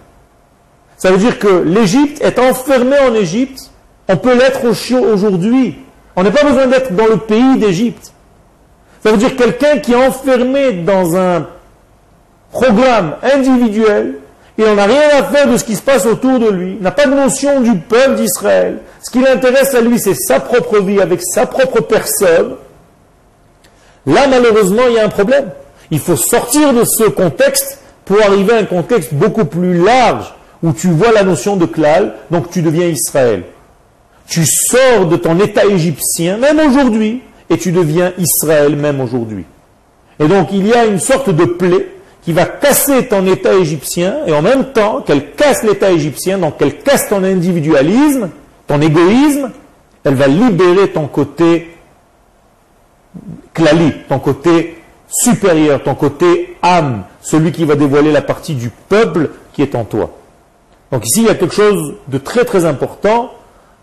Ça 0.96 1.10
veut 1.10 1.18
dire 1.18 1.38
que 1.38 1.62
l'Égypte 1.64 2.22
est 2.22 2.38
enfermée 2.38 2.98
en 2.98 3.14
Égypte. 3.14 3.70
On 4.08 4.16
peut 4.16 4.36
l'être 4.36 4.64
aujourd'hui. 4.64 5.78
On 6.14 6.22
n'a 6.22 6.30
pas 6.30 6.44
besoin 6.44 6.66
d'être 6.66 6.94
dans 6.94 7.06
le 7.06 7.18
pays 7.18 7.58
d'Égypte. 7.58 8.12
Ça 9.02 9.12
veut 9.12 9.18
dire 9.18 9.36
quelqu'un 9.36 9.78
qui 9.78 9.92
est 9.92 10.06
enfermé 10.06 10.72
dans 10.72 11.16
un 11.16 11.46
programme 12.50 13.16
individuel 13.22 14.16
et 14.58 14.64
on 14.64 14.74
n'a 14.74 14.86
rien 14.86 15.18
à 15.18 15.24
faire 15.24 15.48
de 15.48 15.56
ce 15.58 15.64
qui 15.64 15.76
se 15.76 15.82
passe 15.82 16.06
autour 16.06 16.38
de 16.38 16.48
lui, 16.48 16.78
n'a 16.80 16.90
pas 16.90 17.06
de 17.06 17.14
notion 17.14 17.60
du 17.60 17.76
peuple 17.76 18.14
d'Israël. 18.14 18.78
Ce 19.02 19.10
qui 19.10 19.20
l'intéresse 19.20 19.74
à 19.74 19.82
lui, 19.82 19.98
c'est 19.98 20.14
sa 20.14 20.40
propre 20.40 20.80
vie 20.80 21.00
avec 21.00 21.20
sa 21.22 21.44
propre 21.44 21.82
personne. 21.82 22.56
Là, 24.06 24.26
malheureusement, 24.28 24.82
il 24.88 24.94
y 24.94 24.98
a 24.98 25.04
un 25.04 25.10
problème. 25.10 25.50
Il 25.90 25.98
faut 25.98 26.16
sortir 26.16 26.72
de 26.72 26.84
ce 26.84 27.04
contexte 27.04 27.78
pour 28.04 28.20
arriver 28.22 28.54
à 28.54 28.58
un 28.58 28.64
contexte 28.64 29.14
beaucoup 29.14 29.44
plus 29.44 29.82
large 29.82 30.34
où 30.62 30.72
tu 30.72 30.88
vois 30.88 31.12
la 31.12 31.22
notion 31.22 31.56
de 31.56 31.66
klal, 31.66 32.14
donc 32.30 32.50
tu 32.50 32.62
deviens 32.62 32.86
Israël. 32.86 33.44
Tu 34.26 34.44
sors 34.44 35.06
de 35.06 35.16
ton 35.16 35.38
état 35.38 35.64
égyptien, 35.64 36.38
même 36.38 36.58
aujourd'hui, 36.58 37.22
et 37.50 37.58
tu 37.58 37.72
deviens 37.72 38.12
Israël, 38.18 38.74
même 38.74 39.00
aujourd'hui. 39.00 39.44
Et 40.18 40.26
donc 40.26 40.48
il 40.52 40.66
y 40.66 40.72
a 40.72 40.86
une 40.86 40.98
sorte 40.98 41.30
de 41.30 41.44
plaie 41.44 41.88
qui 42.22 42.32
va 42.32 42.44
casser 42.44 43.06
ton 43.06 43.24
état 43.26 43.54
égyptien, 43.54 44.16
et 44.26 44.32
en 44.32 44.42
même 44.42 44.72
temps 44.72 45.00
qu'elle 45.00 45.30
casse 45.32 45.62
l'état 45.62 45.92
égyptien, 45.92 46.38
donc 46.38 46.58
qu'elle 46.58 46.78
casse 46.78 47.08
ton 47.08 47.22
individualisme, 47.22 48.30
ton 48.66 48.80
égoïsme, 48.80 49.50
elle 50.02 50.14
va 50.14 50.26
libérer 50.26 50.88
ton 50.88 51.06
côté 51.06 51.76
klali, 53.54 53.92
ton 54.08 54.18
côté 54.18 54.75
supérieur, 55.22 55.82
ton 55.82 55.94
côté 55.94 56.56
âme, 56.62 57.04
celui 57.22 57.52
qui 57.52 57.64
va 57.64 57.74
dévoiler 57.74 58.12
la 58.12 58.22
partie 58.22 58.54
du 58.54 58.70
peuple 58.70 59.30
qui 59.52 59.62
est 59.62 59.74
en 59.74 59.84
toi. 59.84 60.10
Donc 60.92 61.04
ici, 61.06 61.22
il 61.22 61.26
y 61.26 61.30
a 61.30 61.34
quelque 61.34 61.54
chose 61.54 61.94
de 62.08 62.18
très 62.18 62.44
très 62.44 62.64
important. 62.64 63.32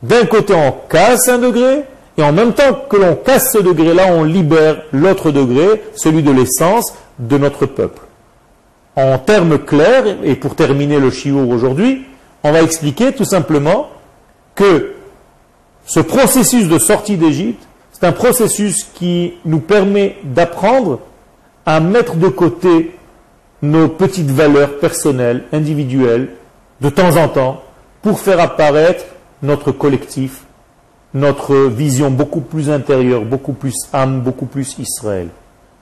D'un 0.04 0.26
côté, 0.26 0.54
on 0.54 0.74
casse 0.90 1.28
un 1.30 1.40
degré, 1.40 1.84
et 2.18 2.24
en 2.24 2.32
même 2.32 2.54
temps 2.54 2.74
que 2.90 2.98
l'on 2.98 3.16
casse 3.16 3.52
ce 3.52 3.58
degré-là, 3.58 4.08
on 4.12 4.24
libère 4.24 4.84
l'autre 4.92 5.32
degré, 5.32 5.84
celui 5.96 6.22
de 6.24 6.32
l'essence 6.32 6.94
de 7.18 7.38
notre 7.38 7.66
peuple. 7.66 8.02
En 8.96 9.18
termes 9.18 9.58
clairs, 9.58 10.06
et 10.24 10.36
pour 10.36 10.56
terminer 10.56 11.00
le 11.00 11.10
chiour 11.10 11.50
aujourd'hui, 11.50 12.06
on 12.44 12.52
va 12.52 12.62
expliquer 12.62 13.12
tout 13.14 13.26
simplement 13.26 13.90
que 14.56 14.94
ce 15.86 16.00
processus 16.00 16.68
de 16.68 16.78
sortie 16.78 17.18
d'Égypte, 17.18 17.64
c'est 17.92 18.06
un 18.06 18.12
processus 18.12 18.84
qui 18.94 19.34
nous 19.46 19.60
permet 19.60 20.18
d'apprendre 20.24 21.00
à 21.66 21.80
mettre 21.80 22.16
de 22.16 22.28
côté 22.28 22.96
nos 23.62 23.88
petites 23.88 24.30
valeurs 24.30 24.80
personnelles, 24.80 25.46
individuelles, 25.54 26.30
de 26.82 26.90
temps 26.90 27.16
en 27.16 27.30
temps, 27.30 27.64
pour 28.02 28.20
faire 28.20 28.40
apparaître 28.40 29.06
notre 29.42 29.72
collectif, 29.72 30.44
notre 31.14 31.56
vision 31.56 32.12
beaucoup 32.12 32.42
plus 32.42 32.70
intérieure, 32.70 33.24
beaucoup 33.24 33.54
plus 33.54 33.74
âme, 33.94 34.22
beaucoup 34.22 34.46
plus 34.46 34.78
Israël. 34.80 35.30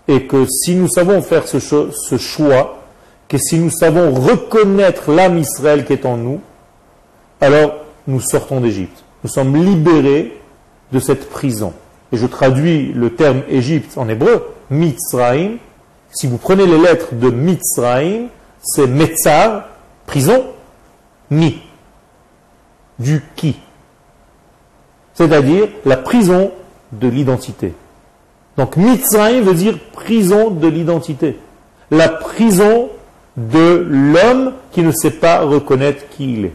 Et 0.08 0.28
que 0.28 0.46
si 0.46 0.76
nous 0.76 0.88
savons 0.88 1.22
faire 1.22 1.48
ce, 1.48 2.18
choix, 2.18 2.80
que 3.28 3.38
si 3.38 3.58
nous 3.58 3.70
savons 3.70 4.14
reconnaître 4.14 5.12
l'âme 5.12 5.38
Israël 5.38 5.86
qui 5.86 5.94
est 5.94 6.06
en 6.06 6.18
nous, 6.18 6.42
alors 7.40 7.74
nous 8.08 8.20
sortons 8.20 8.62
d'Égypte. 8.62 9.04
Nous 9.24 9.30
sommes 9.30 9.56
libérés 9.56 10.40
de 10.92 11.00
cette 11.00 11.30
prison. 11.30 11.74
Et 12.12 12.18
je 12.18 12.26
traduis 12.28 12.92
le 12.94 13.12
terme 13.12 13.42
Égypte 13.50 13.98
en 13.98 14.10
hébreu, 14.10 14.46
Mitzraim. 14.70 15.58
Si 16.12 16.28
vous 16.28 16.38
prenez 16.38 16.66
les 16.66 16.78
lettres 16.78 17.14
de 17.14 17.30
Mitzraim, 17.30 18.28
c'est 18.62 18.88
Metzar, 18.88 19.68
prison, 20.06 20.46
Mi, 21.30 21.62
du 23.00 23.24
qui? 23.36 23.58
C'est-à-dire 25.14 25.70
la 25.86 25.98
prison 25.98 26.52
de 26.92 27.08
l'identité. 27.08 27.74
Donc 28.58 28.76
Mitzraim 28.76 29.42
veut 29.42 29.54
dire 29.54 29.80
prison 29.94 30.52
de 30.52 30.68
l'identité. 30.68 31.40
La 31.90 32.10
prison 32.10 32.90
de 33.38 33.86
l'homme 33.90 34.54
qui 34.72 34.82
ne 34.82 34.92
sait 34.92 35.12
pas 35.12 35.42
reconnaître 35.42 36.10
qui 36.10 36.34
il 36.34 36.46
est. 36.46 36.54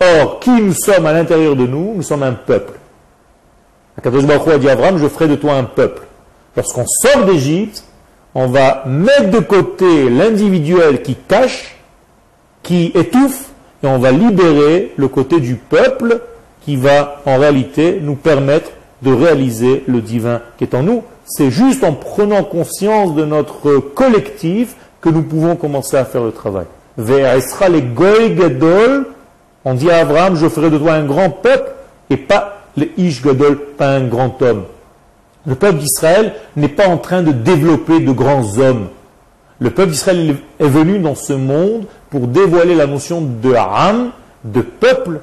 Or, 0.00 0.40
qui 0.40 0.50
nous 0.50 0.72
sommes 0.72 1.06
à 1.06 1.12
l'intérieur 1.12 1.54
de 1.56 1.66
nous? 1.66 1.94
Nous 1.94 2.02
sommes 2.02 2.22
un 2.22 2.32
peuple. 2.32 2.74
Akadosh 3.96 4.24
Baruch 4.24 4.48
a 4.48 4.58
dit 4.58 4.68
à 4.68 4.72
Abraham, 4.72 4.98
je 4.98 5.08
ferai 5.08 5.28
de 5.28 5.36
toi 5.36 5.54
un 5.54 5.64
peuple. 5.64 6.02
Lorsqu'on 6.56 6.86
sort 6.86 7.24
d'Égypte, 7.24 7.84
on 8.34 8.46
va 8.46 8.84
mettre 8.86 9.30
de 9.30 9.40
côté 9.40 10.10
l'individuel 10.10 11.02
qui 11.02 11.16
cache, 11.16 11.76
qui 12.62 12.92
étouffe, 12.94 13.50
et 13.82 13.86
on 13.86 13.98
va 13.98 14.10
libérer 14.10 14.92
le 14.96 15.08
côté 15.08 15.40
du 15.40 15.54
peuple 15.54 16.20
qui 16.62 16.76
va 16.76 17.22
en 17.26 17.38
réalité 17.38 17.98
nous 18.02 18.16
permettre 18.16 18.70
de 19.02 19.12
réaliser 19.12 19.84
le 19.86 20.00
divin 20.00 20.42
qui 20.58 20.64
est 20.64 20.74
en 20.74 20.82
nous. 20.82 21.04
C'est 21.24 21.50
juste 21.50 21.84
en 21.84 21.92
prenant 21.92 22.42
conscience 22.42 23.14
de 23.14 23.24
notre 23.24 23.78
collectif 23.78 24.74
que 25.00 25.08
nous 25.08 25.22
pouvons 25.22 25.56
commencer 25.56 25.96
à 25.96 26.04
faire 26.04 26.24
le 26.24 26.32
travail. 26.32 26.66
sera 26.96 27.68
les 27.68 27.82
goy 27.82 28.34
gadol, 28.34 29.06
on 29.64 29.74
dit 29.74 29.90
à 29.90 29.98
Abraham, 29.98 30.34
je 30.34 30.48
ferai 30.48 30.70
de 30.70 30.78
toi 30.78 30.94
un 30.94 31.04
grand 31.04 31.30
peuple, 31.30 31.70
et 32.10 32.16
pas 32.16 32.62
le 32.76 32.88
ish 32.96 33.22
gadol, 33.22 33.58
pas 33.76 33.90
un 33.90 34.04
grand 34.04 34.40
homme. 34.42 34.64
Le 35.48 35.54
peuple 35.54 35.78
d'Israël 35.78 36.34
n'est 36.56 36.68
pas 36.68 36.88
en 36.88 36.98
train 36.98 37.22
de 37.22 37.32
développer 37.32 38.00
de 38.00 38.12
grands 38.12 38.58
hommes. 38.58 38.88
Le 39.60 39.70
peuple 39.70 39.92
d'Israël 39.92 40.36
est 40.60 40.68
venu 40.68 40.98
dans 40.98 41.14
ce 41.14 41.32
monde 41.32 41.86
pour 42.10 42.26
dévoiler 42.26 42.74
la 42.74 42.86
notion 42.86 43.22
de 43.22 43.54
Ham, 43.54 44.10
de 44.44 44.60
peuple, 44.60 45.20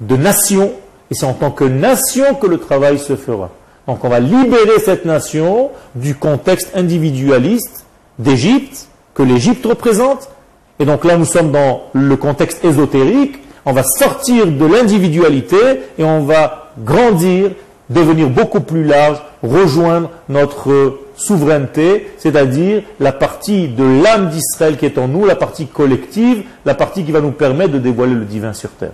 de 0.00 0.16
nation, 0.16 0.70
et 1.10 1.14
c'est 1.14 1.26
en 1.26 1.32
tant 1.32 1.50
que 1.50 1.64
nation 1.64 2.36
que 2.36 2.46
le 2.46 2.58
travail 2.58 3.00
se 3.00 3.16
fera. 3.16 3.50
Donc 3.88 4.04
on 4.04 4.08
va 4.08 4.20
libérer 4.20 4.78
cette 4.78 5.04
nation 5.04 5.70
du 5.96 6.14
contexte 6.14 6.70
individualiste 6.76 7.84
d'Égypte, 8.20 8.86
que 9.12 9.24
l'Égypte 9.24 9.66
représente. 9.66 10.30
Et 10.78 10.84
donc 10.84 11.04
là, 11.04 11.16
nous 11.16 11.24
sommes 11.24 11.50
dans 11.50 11.82
le 11.94 12.16
contexte 12.16 12.64
ésotérique. 12.64 13.40
On 13.64 13.72
va 13.72 13.82
sortir 13.82 14.46
de 14.46 14.64
l'individualité 14.64 15.56
et 15.98 16.04
on 16.04 16.20
va 16.20 16.70
grandir, 16.84 17.50
devenir 17.90 18.28
beaucoup 18.28 18.60
plus 18.60 18.84
large, 18.84 19.18
rejoindre 19.42 20.10
notre 20.28 20.98
souveraineté, 21.16 22.10
c'est-à-dire 22.18 22.82
la 23.00 23.12
partie 23.12 23.68
de 23.68 24.02
l'âme 24.02 24.28
d'Israël 24.28 24.76
qui 24.76 24.86
est 24.86 24.98
en 24.98 25.08
nous, 25.08 25.26
la 25.26 25.36
partie 25.36 25.66
collective, 25.66 26.44
la 26.64 26.74
partie 26.74 27.04
qui 27.04 27.12
va 27.12 27.20
nous 27.20 27.32
permettre 27.32 27.72
de 27.72 27.78
dévoiler 27.78 28.14
le 28.14 28.24
divin 28.24 28.52
sur 28.52 28.70
terre. 28.70 28.92